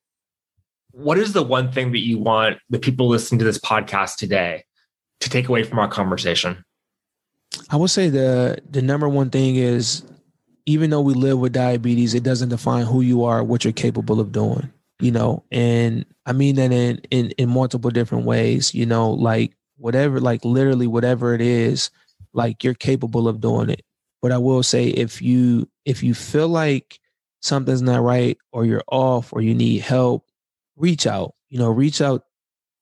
What 0.98 1.18
is 1.18 1.34
the 1.34 1.44
one 1.44 1.72
thing 1.72 1.92
that 1.92 2.00
you 2.00 2.18
want 2.18 2.58
the 2.70 2.80
people 2.80 3.08
listening 3.08 3.40
to 3.40 3.46
this 3.46 3.60
podcast 3.60 4.16
today 4.16 4.64
to 5.20 5.30
take 5.30 5.48
away 5.48 5.64
from 5.64 5.80
our 5.80 5.88
conversation? 5.88 6.64
I 7.70 7.76
would 7.76 7.92
say 7.92 8.10
the 8.10 8.58
the 8.70 8.82
number 8.82 9.08
one 9.08 9.30
thing 9.30 9.56
is 9.56 10.04
even 10.66 10.90
though 10.90 11.02
we 11.02 11.14
live 11.14 11.40
with 11.40 11.54
diabetes, 11.54 12.14
it 12.14 12.24
doesn't 12.24 12.50
define 12.50 12.86
who 12.86 13.02
you 13.02 13.24
are, 13.24 13.44
what 13.44 13.64
you're 13.64 13.74
capable 13.74 14.20
of 14.20 14.32
doing 14.32 14.72
you 15.00 15.12
know, 15.12 15.44
and 15.52 16.06
I 16.26 16.34
mean 16.34 16.56
that 16.56 16.72
in 16.72 17.00
in 17.12 17.32
in 17.32 17.50
multiple 17.50 17.92
different 17.92 18.26
ways, 18.26 18.74
you 18.74 18.86
know, 18.86 19.12
like 19.12 19.54
whatever, 19.78 20.20
like 20.20 20.44
literally 20.44 20.88
whatever 20.88 21.34
it 21.34 21.42
is, 21.42 21.92
like 22.34 22.64
you're 22.64 22.74
capable 22.74 23.28
of 23.28 23.42
doing 23.42 23.70
it. 23.70 23.84
But 24.22 24.32
I 24.32 24.38
will 24.40 24.64
say 24.64 24.88
if 24.88 25.22
you 25.22 25.70
if 25.86 26.02
you 26.02 26.14
feel 26.14 26.48
like 26.48 27.00
something's 27.42 27.82
not 27.82 28.02
right 28.02 28.38
or 28.52 28.66
you're 28.66 28.84
off 28.88 29.32
or 29.32 29.42
you 29.42 29.54
need 29.54 29.82
help, 29.82 30.27
reach 30.78 31.08
out. 31.08 31.34
You 31.50 31.60
know, 31.60 31.70
reach 31.70 32.02
out 32.02 32.24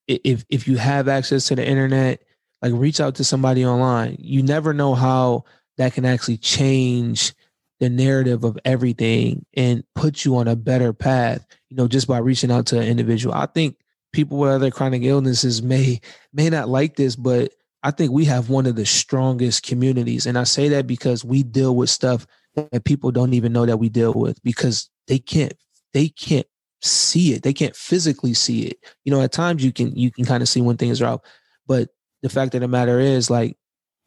if 0.07 0.45
if 0.49 0.67
you 0.67 0.77
have 0.77 1.07
access 1.07 1.47
to 1.47 1.55
the 1.55 1.67
internet, 1.67 2.21
like 2.61 2.73
reach 2.75 2.99
out 2.99 3.15
to 3.15 3.23
somebody 3.23 3.65
online. 3.65 4.17
You 4.19 4.43
never 4.43 4.73
know 4.73 4.93
how 4.95 5.45
that 5.77 5.93
can 5.93 6.05
actually 6.05 6.37
change 6.37 7.33
the 7.79 7.89
narrative 7.89 8.43
of 8.43 8.57
everything 8.63 9.45
and 9.53 9.83
put 9.95 10.23
you 10.23 10.37
on 10.37 10.47
a 10.47 10.55
better 10.55 10.93
path, 10.93 11.45
you 11.69 11.75
know, 11.75 11.87
just 11.87 12.07
by 12.07 12.19
reaching 12.19 12.51
out 12.51 12.67
to 12.67 12.79
an 12.79 12.87
individual. 12.87 13.35
I 13.35 13.47
think 13.47 13.77
people 14.13 14.37
with 14.37 14.51
other 14.51 14.71
chronic 14.71 15.03
illnesses 15.03 15.61
may 15.61 15.99
may 16.33 16.49
not 16.49 16.69
like 16.69 16.95
this, 16.95 17.15
but 17.15 17.53
I 17.83 17.91
think 17.91 18.11
we 18.11 18.25
have 18.25 18.49
one 18.49 18.65
of 18.65 18.75
the 18.75 18.85
strongest 18.85 19.63
communities. 19.63 20.25
And 20.25 20.37
I 20.37 20.43
say 20.43 20.69
that 20.69 20.87
because 20.87 21.23
we 21.23 21.43
deal 21.43 21.75
with 21.75 21.89
stuff 21.89 22.25
that 22.55 22.85
people 22.85 23.11
don't 23.11 23.33
even 23.33 23.53
know 23.53 23.65
that 23.65 23.77
we 23.77 23.89
deal 23.89 24.13
with 24.13 24.41
because 24.41 24.89
they 25.07 25.19
can't 25.19 25.53
they 25.93 26.09
can't 26.09 26.47
see 26.81 27.33
it. 27.33 27.43
They 27.43 27.53
can't 27.53 27.75
physically 27.75 28.33
see 28.33 28.63
it. 28.63 28.77
You 29.03 29.11
know, 29.11 29.21
at 29.21 29.31
times 29.31 29.63
you 29.63 29.71
can 29.71 29.95
you 29.95 30.11
can 30.11 30.25
kind 30.25 30.43
of 30.43 30.49
see 30.49 30.61
when 30.61 30.77
things 30.77 31.01
are 31.01 31.07
off. 31.07 31.21
But 31.67 31.89
the 32.21 32.29
fact 32.29 32.55
of 32.55 32.61
the 32.61 32.67
matter 32.67 32.99
is 32.99 33.29
like 33.29 33.57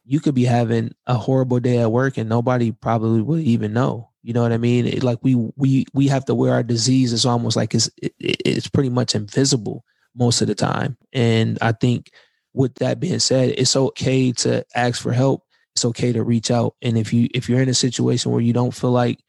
you 0.04 0.20
could 0.20 0.34
be 0.34 0.44
having 0.44 0.92
a 1.06 1.14
horrible 1.14 1.60
day 1.60 1.78
at 1.78 1.92
work 1.92 2.16
and 2.16 2.28
nobody 2.28 2.72
probably 2.72 3.20
would 3.20 3.42
even 3.42 3.72
know. 3.72 4.10
You 4.22 4.32
know 4.32 4.42
what 4.42 4.52
I 4.52 4.58
mean? 4.58 4.86
It, 4.86 5.02
like 5.02 5.18
we 5.22 5.34
we 5.56 5.86
we 5.92 6.08
have 6.08 6.24
to 6.26 6.34
wear 6.34 6.54
our 6.54 6.62
disease 6.62 7.12
is 7.12 7.26
almost 7.26 7.56
like 7.56 7.74
it's 7.74 7.90
it, 7.98 8.14
it's 8.18 8.68
pretty 8.68 8.90
much 8.90 9.14
invisible 9.14 9.84
most 10.14 10.40
of 10.40 10.48
the 10.48 10.54
time. 10.54 10.96
And 11.12 11.58
I 11.60 11.72
think 11.72 12.10
with 12.54 12.74
that 12.76 13.00
being 13.00 13.20
said, 13.20 13.54
it's 13.56 13.76
okay 13.76 14.32
to 14.32 14.64
ask 14.74 15.00
for 15.00 15.12
help. 15.12 15.44
It's 15.74 15.84
okay 15.84 16.12
to 16.12 16.24
reach 16.24 16.50
out. 16.50 16.74
And 16.82 16.98
if 16.98 17.12
you 17.12 17.28
if 17.34 17.48
you're 17.48 17.62
in 17.62 17.68
a 17.68 17.74
situation 17.74 18.32
where 18.32 18.40
you 18.40 18.52
don't 18.52 18.74
feel 18.74 18.90
like 18.90 19.20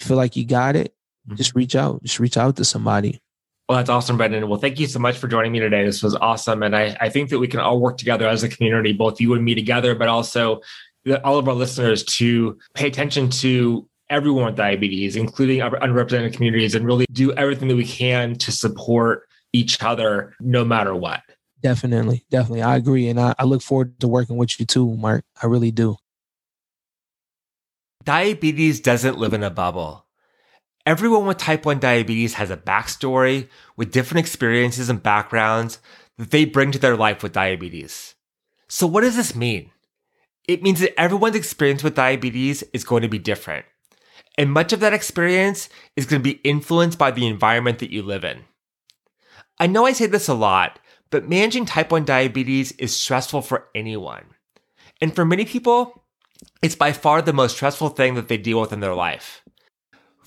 feel 0.00 0.16
like 0.16 0.36
you 0.36 0.44
got 0.44 0.74
it, 0.74 0.93
mm-hmm. 1.26 1.36
just 1.36 1.54
reach 1.54 1.76
out. 1.76 2.02
Just 2.02 2.20
reach 2.20 2.36
out 2.36 2.56
to 2.56 2.64
somebody. 2.64 3.20
Well, 3.68 3.78
that's 3.78 3.88
awesome, 3.88 4.18
Brandon. 4.18 4.46
Well, 4.48 4.60
thank 4.60 4.78
you 4.78 4.86
so 4.86 4.98
much 4.98 5.16
for 5.16 5.26
joining 5.26 5.52
me 5.52 5.58
today. 5.58 5.84
This 5.84 6.02
was 6.02 6.14
awesome. 6.16 6.62
And 6.62 6.76
I, 6.76 6.96
I 7.00 7.08
think 7.08 7.30
that 7.30 7.38
we 7.38 7.48
can 7.48 7.60
all 7.60 7.80
work 7.80 7.96
together 7.96 8.28
as 8.28 8.42
a 8.42 8.48
community, 8.48 8.92
both 8.92 9.20
you 9.20 9.32
and 9.32 9.42
me 9.42 9.54
together, 9.54 9.94
but 9.94 10.08
also 10.08 10.60
all 11.24 11.38
of 11.38 11.48
our 11.48 11.54
listeners 11.54 12.04
to 12.04 12.58
pay 12.74 12.86
attention 12.86 13.30
to 13.30 13.88
everyone 14.10 14.44
with 14.44 14.56
diabetes, 14.56 15.16
including 15.16 15.62
our 15.62 15.70
underrepresented 15.78 16.34
communities, 16.34 16.74
and 16.74 16.84
really 16.84 17.06
do 17.10 17.32
everything 17.32 17.68
that 17.68 17.76
we 17.76 17.86
can 17.86 18.34
to 18.36 18.52
support 18.52 19.26
each 19.54 19.82
other 19.82 20.34
no 20.40 20.62
matter 20.64 20.94
what. 20.94 21.22
Definitely. 21.62 22.26
Definitely. 22.30 22.62
I 22.62 22.76
agree. 22.76 23.08
And 23.08 23.18
I, 23.18 23.34
I 23.38 23.44
look 23.44 23.62
forward 23.62 23.98
to 24.00 24.08
working 24.08 24.36
with 24.36 24.60
you 24.60 24.66
too, 24.66 24.94
Mark. 24.96 25.24
I 25.42 25.46
really 25.46 25.70
do. 25.70 25.96
Diabetes 28.04 28.80
doesn't 28.80 29.16
live 29.16 29.32
in 29.32 29.42
a 29.42 29.48
bubble. 29.48 30.03
Everyone 30.86 31.24
with 31.24 31.38
type 31.38 31.64
1 31.64 31.78
diabetes 31.78 32.34
has 32.34 32.50
a 32.50 32.58
backstory 32.58 33.48
with 33.74 33.90
different 33.90 34.20
experiences 34.20 34.90
and 34.90 35.02
backgrounds 35.02 35.78
that 36.18 36.30
they 36.30 36.44
bring 36.44 36.72
to 36.72 36.78
their 36.78 36.96
life 36.96 37.22
with 37.22 37.32
diabetes. 37.32 38.14
So, 38.68 38.86
what 38.86 39.00
does 39.00 39.16
this 39.16 39.34
mean? 39.34 39.70
It 40.46 40.62
means 40.62 40.80
that 40.80 40.98
everyone's 41.00 41.36
experience 41.36 41.82
with 41.82 41.94
diabetes 41.94 42.62
is 42.74 42.84
going 42.84 43.00
to 43.00 43.08
be 43.08 43.18
different. 43.18 43.64
And 44.36 44.52
much 44.52 44.74
of 44.74 44.80
that 44.80 44.92
experience 44.92 45.70
is 45.96 46.04
going 46.04 46.20
to 46.20 46.34
be 46.34 46.40
influenced 46.44 46.98
by 46.98 47.10
the 47.10 47.26
environment 47.26 47.78
that 47.78 47.92
you 47.92 48.02
live 48.02 48.24
in. 48.24 48.44
I 49.58 49.66
know 49.66 49.86
I 49.86 49.92
say 49.92 50.06
this 50.06 50.28
a 50.28 50.34
lot, 50.34 50.80
but 51.08 51.28
managing 51.28 51.64
type 51.64 51.92
1 51.92 52.04
diabetes 52.04 52.72
is 52.72 52.94
stressful 52.94 53.40
for 53.40 53.68
anyone. 53.74 54.24
And 55.00 55.14
for 55.14 55.24
many 55.24 55.46
people, 55.46 56.04
it's 56.60 56.76
by 56.76 56.92
far 56.92 57.22
the 57.22 57.32
most 57.32 57.56
stressful 57.56 57.90
thing 57.90 58.16
that 58.16 58.28
they 58.28 58.36
deal 58.36 58.60
with 58.60 58.72
in 58.72 58.80
their 58.80 58.94
life. 58.94 59.42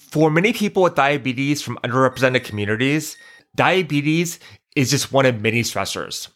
For 0.09 0.31
many 0.31 0.53
people 0.53 0.83
with 0.83 0.95
diabetes 0.95 1.61
from 1.61 1.77
underrepresented 1.83 2.45
communities, 2.45 3.17
diabetes 3.55 4.39
is 4.75 4.89
just 4.91 5.11
one 5.11 5.25
of 5.25 5.41
many 5.41 5.63
stressors. 5.63 6.29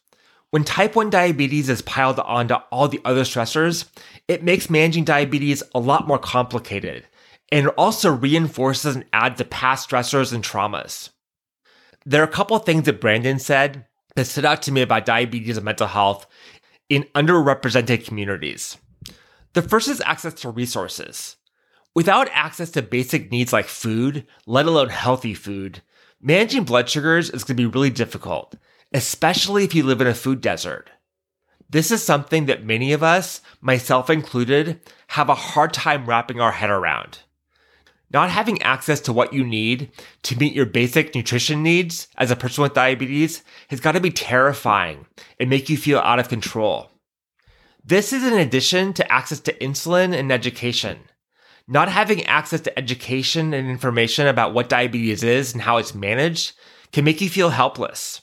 When 0.49 0.65
type 0.65 0.97
1 0.97 1.10
diabetes 1.10 1.69
is 1.69 1.81
piled 1.81 2.19
onto 2.19 2.55
all 2.71 2.89
the 2.89 2.99
other 3.05 3.21
stressors, 3.21 3.89
it 4.27 4.43
makes 4.43 4.69
managing 4.69 5.05
diabetes 5.05 5.63
a 5.73 5.79
lot 5.79 6.05
more 6.05 6.19
complicated. 6.19 7.07
And 7.49 7.67
it 7.67 7.73
also 7.77 8.12
reinforces 8.12 8.95
and 8.95 9.05
adds 9.13 9.38
to 9.38 9.45
past 9.45 9.89
stressors 9.89 10.34
and 10.34 10.43
traumas. 10.43 11.10
There 12.05 12.21
are 12.21 12.25
a 12.25 12.31
couple 12.31 12.57
of 12.57 12.65
things 12.65 12.84
that 12.84 12.99
Brandon 12.99 13.39
said 13.39 13.86
that 14.15 14.25
stood 14.25 14.43
out 14.43 14.62
to 14.63 14.73
me 14.73 14.81
about 14.81 15.05
diabetes 15.05 15.55
and 15.55 15.63
mental 15.63 15.88
health 15.88 16.27
in 16.89 17.03
underrepresented 17.15 18.05
communities. 18.05 18.77
The 19.53 19.62
first 19.62 19.88
is 19.88 20.01
access 20.01 20.34
to 20.41 20.49
resources. 20.49 21.38
Without 21.93 22.30
access 22.32 22.69
to 22.71 22.82
basic 22.82 23.32
needs 23.32 23.51
like 23.51 23.65
food, 23.65 24.25
let 24.45 24.65
alone 24.65 24.89
healthy 24.89 25.34
food, 25.34 25.82
managing 26.21 26.63
blood 26.63 26.89
sugars 26.89 27.30
is 27.30 27.43
going 27.43 27.58
to 27.58 27.63
be 27.63 27.65
really 27.65 27.89
difficult, 27.89 28.56
especially 28.93 29.65
if 29.65 29.75
you 29.75 29.84
live 29.84 29.99
in 29.99 30.08
a 30.08 30.13
food 30.13 30.39
desert. 30.39 30.89
This 31.69 31.91
is 31.91 32.01
something 32.01 32.45
that 32.45 32.65
many 32.65 32.93
of 32.93 33.04
us, 33.04 33.41
myself 33.60 34.10
included, 34.10 34.80
have 35.08 35.27
a 35.27 35.36
hard 35.36 35.73
time 35.73 36.06
wrapping 36.06 36.39
our 36.39 36.51
head 36.54 36.69
around. 36.69 37.19
Not 38.13 38.30
having 38.30 38.62
access 38.62 38.99
to 39.01 39.13
what 39.13 39.34
you 39.34 39.45
need 39.45 39.91
to 40.23 40.38
meet 40.38 40.54
your 40.54 40.65
basic 40.65 41.13
nutrition 41.15 41.63
needs 41.63 42.08
as 42.17 42.32
a 42.32 42.36
person 42.36 42.62
with 42.62 42.73
diabetes 42.73 43.41
has 43.69 43.80
got 43.80 43.93
to 43.93 44.01
be 44.01 44.12
terrifying 44.12 45.08
and 45.39 45.49
make 45.49 45.69
you 45.69 45.77
feel 45.77 45.99
out 45.99 46.19
of 46.19 46.30
control. 46.30 46.89
This 47.84 48.13
is 48.13 48.23
in 48.23 48.34
addition 48.34 48.93
to 48.93 49.12
access 49.12 49.39
to 49.41 49.58
insulin 49.60 50.13
and 50.13 50.32
education. 50.32 50.99
Not 51.71 51.88
having 51.88 52.25
access 52.25 52.60
to 52.62 52.77
education 52.77 53.53
and 53.53 53.69
information 53.69 54.27
about 54.27 54.53
what 54.53 54.67
diabetes 54.67 55.23
is 55.23 55.53
and 55.53 55.62
how 55.62 55.77
it's 55.77 55.95
managed 55.95 56.51
can 56.91 57.05
make 57.05 57.21
you 57.21 57.29
feel 57.29 57.51
helpless. 57.51 58.19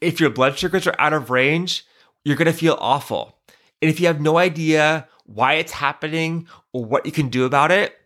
If 0.00 0.18
your 0.18 0.30
blood 0.30 0.58
sugars 0.58 0.84
are 0.88 0.96
out 0.98 1.12
of 1.12 1.30
range, 1.30 1.86
you're 2.24 2.34
going 2.34 2.46
to 2.46 2.52
feel 2.52 2.76
awful. 2.80 3.38
And 3.80 3.88
if 3.88 4.00
you 4.00 4.08
have 4.08 4.20
no 4.20 4.38
idea 4.38 5.06
why 5.24 5.52
it's 5.54 5.70
happening 5.70 6.48
or 6.72 6.84
what 6.84 7.06
you 7.06 7.12
can 7.12 7.28
do 7.28 7.44
about 7.44 7.70
it, 7.70 7.96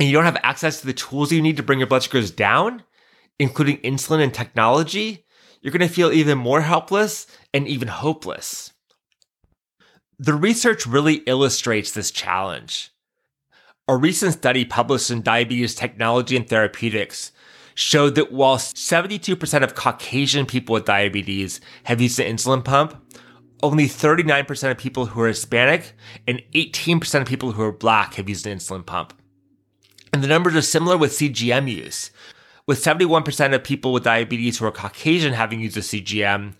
and 0.00 0.08
you 0.08 0.12
don't 0.12 0.24
have 0.24 0.40
access 0.42 0.80
to 0.80 0.86
the 0.88 0.92
tools 0.92 1.30
you 1.30 1.40
need 1.40 1.56
to 1.56 1.62
bring 1.62 1.78
your 1.78 1.86
blood 1.86 2.02
sugars 2.02 2.32
down, 2.32 2.82
including 3.38 3.78
insulin 3.78 4.20
and 4.20 4.34
technology, 4.34 5.24
you're 5.62 5.70
going 5.72 5.86
to 5.86 5.94
feel 5.94 6.10
even 6.10 6.38
more 6.38 6.60
helpless 6.62 7.28
and 7.54 7.68
even 7.68 7.86
hopeless. 7.86 8.72
The 10.18 10.34
research 10.34 10.86
really 10.86 11.22
illustrates 11.26 11.92
this 11.92 12.10
challenge. 12.10 12.90
A 13.88 13.96
recent 13.96 14.32
study 14.32 14.64
published 14.64 15.12
in 15.12 15.22
Diabetes 15.22 15.76
Technology 15.76 16.36
and 16.36 16.48
Therapeutics 16.48 17.30
showed 17.76 18.16
that 18.16 18.32
while 18.32 18.56
72% 18.56 19.62
of 19.62 19.76
Caucasian 19.76 20.44
people 20.44 20.72
with 20.72 20.86
diabetes 20.86 21.60
have 21.84 22.00
used 22.00 22.18
an 22.18 22.36
insulin 22.36 22.64
pump, 22.64 23.00
only 23.62 23.84
39% 23.84 24.72
of 24.72 24.76
people 24.76 25.06
who 25.06 25.20
are 25.20 25.28
Hispanic 25.28 25.92
and 26.26 26.42
18% 26.52 27.20
of 27.20 27.28
people 27.28 27.52
who 27.52 27.62
are 27.62 27.70
Black 27.70 28.14
have 28.14 28.28
used 28.28 28.44
an 28.44 28.58
insulin 28.58 28.84
pump. 28.84 29.14
And 30.12 30.20
the 30.20 30.26
numbers 30.26 30.56
are 30.56 30.62
similar 30.62 30.96
with 30.96 31.12
CGM 31.12 31.70
use, 31.70 32.10
with 32.66 32.82
71% 32.82 33.54
of 33.54 33.62
people 33.62 33.92
with 33.92 34.02
diabetes 34.02 34.58
who 34.58 34.66
are 34.66 34.72
Caucasian 34.72 35.32
having 35.32 35.60
used 35.60 35.76
a 35.76 35.80
CGM, 35.80 36.54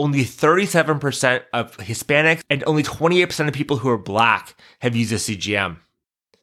only 0.00 0.24
37% 0.24 1.42
of 1.52 1.76
Hispanics 1.76 2.42
and 2.50 2.64
only 2.66 2.82
28% 2.82 3.46
of 3.46 3.54
people 3.54 3.76
who 3.76 3.88
are 3.88 3.98
Black 3.98 4.56
have 4.80 4.96
used 4.96 5.12
a 5.12 5.16
CGM. 5.16 5.76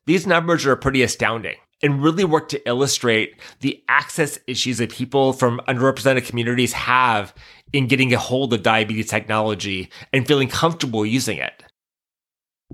These 0.09 0.25
numbers 0.25 0.65
are 0.65 0.75
pretty 0.75 1.03
astounding 1.03 1.57
and 1.83 2.01
really 2.01 2.23
work 2.23 2.49
to 2.49 2.67
illustrate 2.67 3.39
the 3.59 3.83
access 3.87 4.39
issues 4.47 4.79
that 4.79 4.89
people 4.89 5.33
from 5.33 5.61
underrepresented 5.67 6.25
communities 6.25 6.73
have 6.73 7.31
in 7.73 7.85
getting 7.85 8.11
a 8.11 8.17
hold 8.17 8.51
of 8.51 8.63
diabetes 8.63 9.07
technology 9.07 9.91
and 10.11 10.25
feeling 10.25 10.47
comfortable 10.47 11.05
using 11.05 11.37
it. 11.37 11.63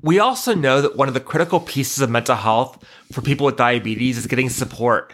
We 0.01 0.17
also 0.17 0.55
know 0.55 0.81
that 0.81 0.95
one 0.95 1.09
of 1.09 1.13
the 1.13 1.19
critical 1.19 1.59
pieces 1.59 2.01
of 2.01 2.09
mental 2.09 2.37
health 2.37 2.81
for 3.11 3.19
people 3.19 3.47
with 3.47 3.57
diabetes 3.57 4.17
is 4.17 4.27
getting 4.27 4.47
support, 4.47 5.13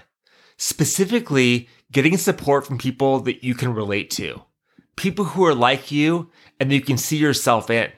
specifically, 0.58 1.70
getting 1.92 2.18
support 2.18 2.68
from 2.68 2.78
people 2.78 3.22
that 3.22 3.44
you 3.44 3.56
can 3.56 3.74
relate 3.74 4.12
to, 4.12 4.44
people 4.96 5.26
who 5.26 5.44
are 5.44 5.56
like 5.56 5.92
you 5.92 6.30
and 6.60 6.70
that 6.70 6.76
you 6.76 6.82
can 6.82 6.98
see 6.98 7.18
yourself 7.18 7.72
in. 7.72 7.92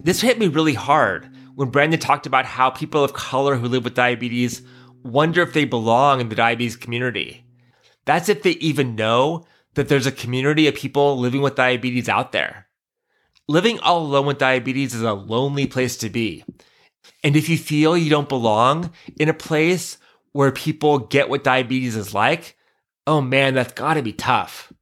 This 0.00 0.20
hit 0.20 0.38
me 0.38 0.46
really 0.46 0.74
hard 0.74 1.28
when 1.60 1.68
Brandon 1.68 2.00
talked 2.00 2.24
about 2.24 2.46
how 2.46 2.70
people 2.70 3.04
of 3.04 3.12
color 3.12 3.54
who 3.54 3.68
live 3.68 3.84
with 3.84 3.92
diabetes 3.92 4.62
wonder 5.02 5.42
if 5.42 5.52
they 5.52 5.66
belong 5.66 6.18
in 6.18 6.30
the 6.30 6.34
diabetes 6.34 6.74
community. 6.74 7.44
That's 8.06 8.30
if 8.30 8.42
they 8.42 8.52
even 8.52 8.96
know 8.96 9.44
that 9.74 9.86
there's 9.86 10.06
a 10.06 10.10
community 10.10 10.68
of 10.68 10.74
people 10.74 11.18
living 11.18 11.42
with 11.42 11.56
diabetes 11.56 12.08
out 12.08 12.32
there. 12.32 12.66
Living 13.46 13.78
all 13.80 13.98
alone 13.98 14.24
with 14.24 14.38
diabetes 14.38 14.94
is 14.94 15.02
a 15.02 15.12
lonely 15.12 15.66
place 15.66 15.98
to 15.98 16.08
be. 16.08 16.44
And 17.22 17.36
if 17.36 17.50
you 17.50 17.58
feel 17.58 17.94
you 17.94 18.08
don't 18.08 18.30
belong 18.30 18.94
in 19.18 19.28
a 19.28 19.34
place 19.34 19.98
where 20.32 20.52
people 20.52 20.98
get 20.98 21.28
what 21.28 21.44
diabetes 21.44 21.94
is 21.94 22.14
like, 22.14 22.56
oh 23.06 23.20
man, 23.20 23.52
that's 23.52 23.74
gotta 23.74 24.00
be 24.00 24.14
tough. 24.14 24.72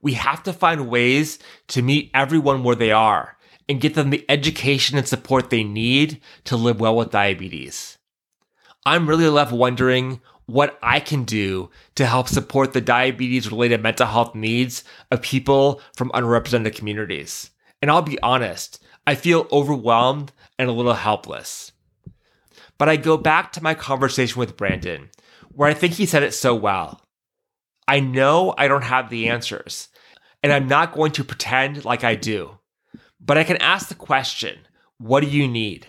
We 0.00 0.14
have 0.14 0.42
to 0.44 0.54
find 0.54 0.88
ways 0.88 1.38
to 1.68 1.82
meet 1.82 2.10
everyone 2.14 2.62
where 2.62 2.76
they 2.76 2.92
are 2.92 3.36
and 3.68 3.80
get 3.80 3.94
them 3.94 4.10
the 4.10 4.24
education 4.28 4.98
and 4.98 5.06
support 5.06 5.50
they 5.50 5.64
need 5.64 6.20
to 6.44 6.56
live 6.56 6.80
well 6.80 6.96
with 6.96 7.10
diabetes. 7.10 7.98
I'm 8.84 9.08
really 9.08 9.28
left 9.28 9.52
wondering 9.52 10.20
what 10.46 10.78
I 10.82 11.00
can 11.00 11.24
do 11.24 11.70
to 11.94 12.06
help 12.06 12.28
support 12.28 12.72
the 12.72 12.80
diabetes 12.80 13.50
related 13.50 13.82
mental 13.82 14.06
health 14.06 14.34
needs 14.34 14.84
of 15.10 15.22
people 15.22 15.80
from 15.96 16.10
underrepresented 16.10 16.74
communities. 16.74 17.50
And 17.80 17.90
I'll 17.90 18.02
be 18.02 18.20
honest, 18.20 18.82
I 19.06 19.14
feel 19.14 19.46
overwhelmed 19.52 20.32
and 20.58 20.68
a 20.68 20.72
little 20.72 20.94
helpless. 20.94 21.72
But 22.78 22.88
I 22.88 22.96
go 22.96 23.16
back 23.16 23.52
to 23.52 23.62
my 23.62 23.74
conversation 23.74 24.40
with 24.40 24.56
Brandon, 24.56 25.10
where 25.50 25.68
I 25.68 25.74
think 25.74 25.94
he 25.94 26.06
said 26.06 26.22
it 26.22 26.34
so 26.34 26.54
well. 26.54 27.00
I 27.86 28.00
know 28.00 28.54
I 28.56 28.68
don't 28.68 28.84
have 28.84 29.10
the 29.10 29.28
answers, 29.28 29.88
and 30.42 30.52
I'm 30.52 30.66
not 30.66 30.92
going 30.92 31.12
to 31.12 31.24
pretend 31.24 31.84
like 31.84 32.04
I 32.04 32.14
do. 32.14 32.58
But 33.24 33.38
I 33.38 33.44
can 33.44 33.56
ask 33.58 33.88
the 33.88 33.94
question 33.94 34.58
what 34.98 35.20
do 35.20 35.28
you 35.28 35.48
need? 35.48 35.86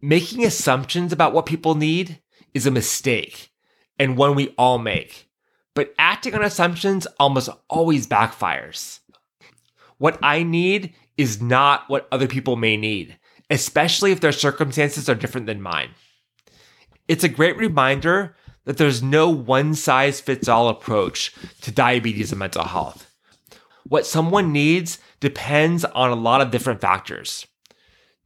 Making 0.00 0.44
assumptions 0.44 1.12
about 1.12 1.32
what 1.32 1.46
people 1.46 1.74
need 1.74 2.20
is 2.54 2.66
a 2.66 2.70
mistake 2.70 3.50
and 3.98 4.16
one 4.16 4.34
we 4.34 4.54
all 4.58 4.78
make. 4.78 5.28
But 5.74 5.94
acting 5.98 6.34
on 6.34 6.42
assumptions 6.42 7.06
almost 7.18 7.48
always 7.68 8.06
backfires. 8.06 9.00
What 9.98 10.18
I 10.22 10.42
need 10.42 10.94
is 11.16 11.40
not 11.40 11.88
what 11.88 12.08
other 12.10 12.26
people 12.26 12.56
may 12.56 12.76
need, 12.76 13.18
especially 13.48 14.12
if 14.12 14.20
their 14.20 14.32
circumstances 14.32 15.08
are 15.08 15.14
different 15.14 15.46
than 15.46 15.62
mine. 15.62 15.90
It's 17.06 17.24
a 17.24 17.28
great 17.28 17.56
reminder 17.56 18.36
that 18.64 18.76
there's 18.76 19.02
no 19.02 19.28
one 19.28 19.74
size 19.74 20.20
fits 20.20 20.48
all 20.48 20.68
approach 20.68 21.34
to 21.62 21.70
diabetes 21.70 22.32
and 22.32 22.38
mental 22.38 22.64
health. 22.64 23.08
What 23.84 24.06
someone 24.06 24.52
needs 24.52 24.98
depends 25.22 25.84
on 25.84 26.10
a 26.10 26.16
lot 26.16 26.40
of 26.40 26.50
different 26.50 26.80
factors. 26.80 27.46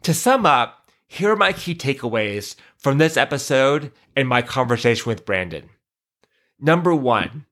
To 0.02 0.12
sum 0.12 0.46
up, 0.46 0.90
here 1.06 1.30
are 1.30 1.36
my 1.36 1.52
key 1.52 1.74
takeaways 1.74 2.56
from 2.78 2.98
this 2.98 3.16
episode 3.16 3.92
and 4.16 4.26
my 4.26 4.42
conversation 4.42 5.08
with 5.08 5.26
Brandon. 5.26 5.68
Number 6.58 6.94
one, 6.94 7.44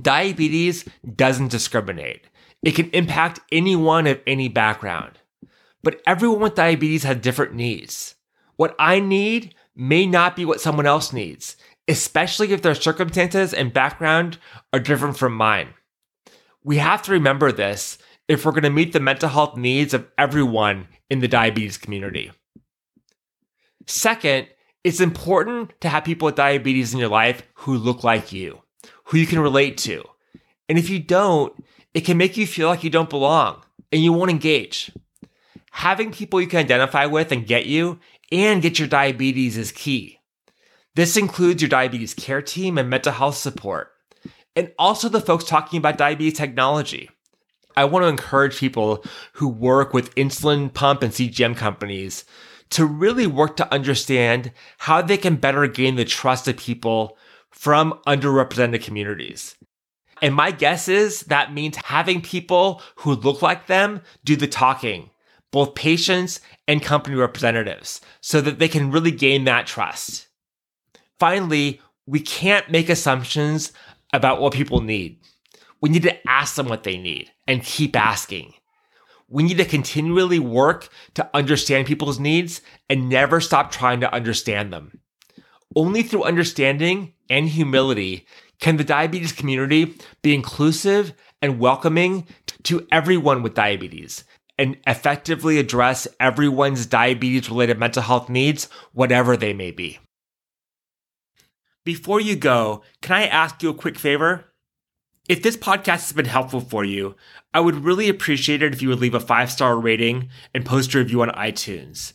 Diabetes 0.00 0.84
doesn't 1.16 1.50
discriminate. 1.50 2.26
It 2.62 2.76
can 2.76 2.90
impact 2.90 3.40
anyone 3.50 4.06
of 4.06 4.20
any 4.24 4.48
background. 4.48 5.18
But 5.82 6.00
everyone 6.06 6.40
with 6.40 6.54
diabetes 6.54 7.04
has 7.04 7.18
different 7.18 7.54
needs. 7.54 8.14
What 8.56 8.76
I 8.78 9.00
need 9.00 9.54
may 9.74 10.06
not 10.06 10.36
be 10.36 10.44
what 10.44 10.60
someone 10.60 10.86
else 10.86 11.12
needs, 11.12 11.56
especially 11.88 12.52
if 12.52 12.62
their 12.62 12.74
circumstances 12.74 13.52
and 13.52 13.72
background 13.72 14.38
are 14.72 14.78
different 14.78 15.16
from 15.16 15.34
mine. 15.34 15.68
We 16.62 16.76
have 16.76 17.02
to 17.02 17.12
remember 17.12 17.50
this 17.50 17.98
if 18.30 18.44
we're 18.44 18.52
going 18.52 18.62
to 18.62 18.70
meet 18.70 18.92
the 18.92 19.00
mental 19.00 19.28
health 19.28 19.56
needs 19.56 19.92
of 19.92 20.06
everyone 20.16 20.86
in 21.10 21.18
the 21.18 21.26
diabetes 21.26 21.76
community. 21.76 22.30
Second, 23.88 24.46
it's 24.84 25.00
important 25.00 25.72
to 25.80 25.88
have 25.88 26.04
people 26.04 26.26
with 26.26 26.36
diabetes 26.36 26.94
in 26.94 27.00
your 27.00 27.08
life 27.08 27.42
who 27.54 27.76
look 27.76 28.04
like 28.04 28.30
you, 28.30 28.62
who 29.06 29.18
you 29.18 29.26
can 29.26 29.40
relate 29.40 29.76
to. 29.78 30.04
And 30.68 30.78
if 30.78 30.88
you 30.88 31.00
don't, 31.00 31.52
it 31.92 32.02
can 32.02 32.18
make 32.18 32.36
you 32.36 32.46
feel 32.46 32.68
like 32.68 32.84
you 32.84 32.88
don't 32.88 33.10
belong 33.10 33.64
and 33.90 34.00
you 34.00 34.12
won't 34.12 34.30
engage. 34.30 34.92
Having 35.72 36.12
people 36.12 36.40
you 36.40 36.46
can 36.46 36.60
identify 36.60 37.06
with 37.06 37.32
and 37.32 37.48
get 37.48 37.66
you 37.66 37.98
and 38.30 38.62
get 38.62 38.78
your 38.78 38.86
diabetes 38.86 39.56
is 39.56 39.72
key. 39.72 40.20
This 40.94 41.16
includes 41.16 41.62
your 41.62 41.68
diabetes 41.68 42.14
care 42.14 42.42
team 42.42 42.78
and 42.78 42.88
mental 42.88 43.12
health 43.12 43.36
support, 43.36 43.90
and 44.54 44.72
also 44.78 45.08
the 45.08 45.20
folks 45.20 45.42
talking 45.42 45.78
about 45.78 45.98
diabetes 45.98 46.38
technology. 46.38 47.10
I 47.80 47.84
want 47.84 48.02
to 48.02 48.08
encourage 48.08 48.58
people 48.58 49.02
who 49.32 49.48
work 49.48 49.94
with 49.94 50.14
insulin 50.14 50.70
pump 50.72 51.02
and 51.02 51.14
CGM 51.14 51.56
companies 51.56 52.26
to 52.68 52.84
really 52.84 53.26
work 53.26 53.56
to 53.56 53.72
understand 53.72 54.52
how 54.76 55.00
they 55.00 55.16
can 55.16 55.36
better 55.36 55.66
gain 55.66 55.96
the 55.96 56.04
trust 56.04 56.46
of 56.46 56.58
people 56.58 57.16
from 57.50 57.98
underrepresented 58.06 58.84
communities. 58.84 59.56
And 60.20 60.34
my 60.34 60.50
guess 60.50 60.88
is 60.88 61.22
that 61.22 61.54
means 61.54 61.76
having 61.76 62.20
people 62.20 62.82
who 62.96 63.14
look 63.14 63.40
like 63.40 63.66
them 63.66 64.02
do 64.24 64.36
the 64.36 64.46
talking, 64.46 65.08
both 65.50 65.74
patients 65.74 66.40
and 66.68 66.82
company 66.82 67.16
representatives, 67.16 68.02
so 68.20 68.42
that 68.42 68.58
they 68.58 68.68
can 68.68 68.90
really 68.90 69.10
gain 69.10 69.44
that 69.44 69.66
trust. 69.66 70.28
Finally, 71.18 71.80
we 72.04 72.20
can't 72.20 72.70
make 72.70 72.90
assumptions 72.90 73.72
about 74.12 74.38
what 74.38 74.52
people 74.52 74.82
need. 74.82 75.16
We 75.80 75.88
need 75.88 76.02
to 76.02 76.28
ask 76.28 76.54
them 76.54 76.68
what 76.68 76.84
they 76.84 76.96
need 76.96 77.30
and 77.46 77.62
keep 77.62 77.96
asking. 77.96 78.54
We 79.28 79.42
need 79.42 79.58
to 79.58 79.64
continually 79.64 80.38
work 80.38 80.88
to 81.14 81.30
understand 81.32 81.86
people's 81.86 82.18
needs 82.18 82.60
and 82.88 83.08
never 83.08 83.40
stop 83.40 83.70
trying 83.70 84.00
to 84.00 84.12
understand 84.12 84.72
them. 84.72 85.00
Only 85.74 86.02
through 86.02 86.24
understanding 86.24 87.14
and 87.28 87.48
humility 87.48 88.26
can 88.60 88.76
the 88.76 88.84
diabetes 88.84 89.32
community 89.32 89.94
be 90.20 90.34
inclusive 90.34 91.14
and 91.40 91.60
welcoming 91.60 92.26
to 92.64 92.86
everyone 92.90 93.42
with 93.42 93.54
diabetes 93.54 94.24
and 94.58 94.76
effectively 94.86 95.58
address 95.58 96.06
everyone's 96.18 96.84
diabetes 96.84 97.48
related 97.48 97.78
mental 97.78 98.02
health 98.02 98.28
needs, 98.28 98.68
whatever 98.92 99.36
they 99.36 99.54
may 99.54 99.70
be. 99.70 99.98
Before 101.84 102.20
you 102.20 102.36
go, 102.36 102.82
can 103.00 103.16
I 103.16 103.26
ask 103.26 103.62
you 103.62 103.70
a 103.70 103.74
quick 103.74 103.98
favor? 103.98 104.49
If 105.30 105.44
this 105.44 105.56
podcast 105.56 105.86
has 105.86 106.12
been 106.12 106.24
helpful 106.24 106.60
for 106.60 106.84
you, 106.84 107.14
I 107.54 107.60
would 107.60 107.84
really 107.84 108.08
appreciate 108.08 108.64
it 108.64 108.74
if 108.74 108.82
you 108.82 108.88
would 108.88 108.98
leave 108.98 109.14
a 109.14 109.20
five 109.20 109.48
star 109.48 109.78
rating 109.78 110.28
and 110.52 110.66
post 110.66 110.92
a 110.92 110.98
review 110.98 111.22
on 111.22 111.28
iTunes. 111.28 112.14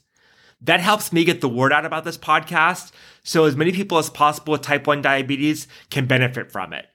That 0.60 0.82
helps 0.82 1.14
me 1.14 1.24
get 1.24 1.40
the 1.40 1.48
word 1.48 1.72
out 1.72 1.86
about 1.86 2.04
this 2.04 2.18
podcast 2.18 2.92
so 3.24 3.46
as 3.46 3.56
many 3.56 3.72
people 3.72 3.98
as 3.98 4.10
possible 4.10 4.52
with 4.52 4.64
type 4.64 4.86
1 4.86 5.02
diabetes 5.02 5.66
can 5.90 6.08
benefit 6.08 6.52
from 6.52 6.74
it. 6.74 6.88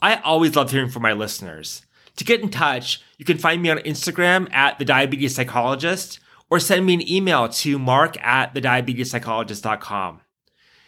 I 0.00 0.14
always 0.22 0.56
love 0.56 0.70
hearing 0.70 0.88
from 0.88 1.02
my 1.02 1.12
listeners. 1.12 1.82
To 2.16 2.24
get 2.24 2.40
in 2.40 2.48
touch, 2.48 3.02
you 3.18 3.26
can 3.26 3.36
find 3.36 3.60
me 3.60 3.68
on 3.68 3.76
Instagram 3.80 4.50
at 4.54 4.78
the 4.78 4.86
diabetes 4.86 5.34
psychologist 5.34 6.18
or 6.48 6.58
send 6.58 6.86
me 6.86 6.94
an 6.94 7.06
email 7.06 7.46
to 7.46 7.78
mark 7.78 8.16
at 8.24 8.54
thediabetespsychologist.com. 8.54 10.22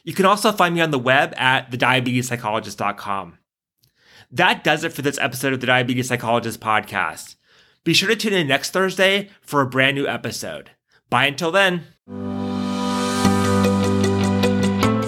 You 0.04 0.14
can 0.14 0.24
also 0.24 0.52
find 0.52 0.74
me 0.74 0.80
on 0.80 0.90
the 0.90 0.98
web 0.98 1.34
at 1.36 1.70
thediabetespsychologist.com. 1.70 3.36
That 4.34 4.64
does 4.64 4.82
it 4.82 4.94
for 4.94 5.02
this 5.02 5.18
episode 5.18 5.52
of 5.52 5.60
the 5.60 5.66
Diabetes 5.66 6.08
Psychologist 6.08 6.58
podcast. 6.58 7.34
Be 7.84 7.92
sure 7.92 8.08
to 8.08 8.16
tune 8.16 8.32
in 8.32 8.48
next 8.48 8.70
Thursday 8.70 9.28
for 9.42 9.60
a 9.60 9.66
brand 9.66 9.94
new 9.94 10.06
episode. 10.06 10.70
Bye 11.10 11.26
until 11.26 11.50
then. 11.50 11.82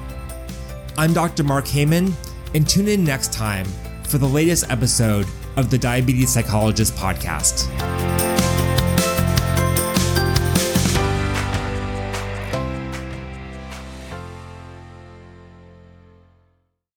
I'm 0.99 1.15
Dr. 1.15 1.43
Mark 1.43 1.65
Heyman, 1.65 2.13
and 2.55 2.69
tune 2.69 2.89
in 2.89 3.03
next 3.03 3.33
time 3.33 3.65
for 4.05 4.19
the 4.19 4.29
latest 4.29 4.71
episode 4.71 5.27
of 5.57 5.71
the 5.71 5.79
Diabetes 5.79 6.31
Psychologist 6.31 6.95
podcast. 6.95 8.26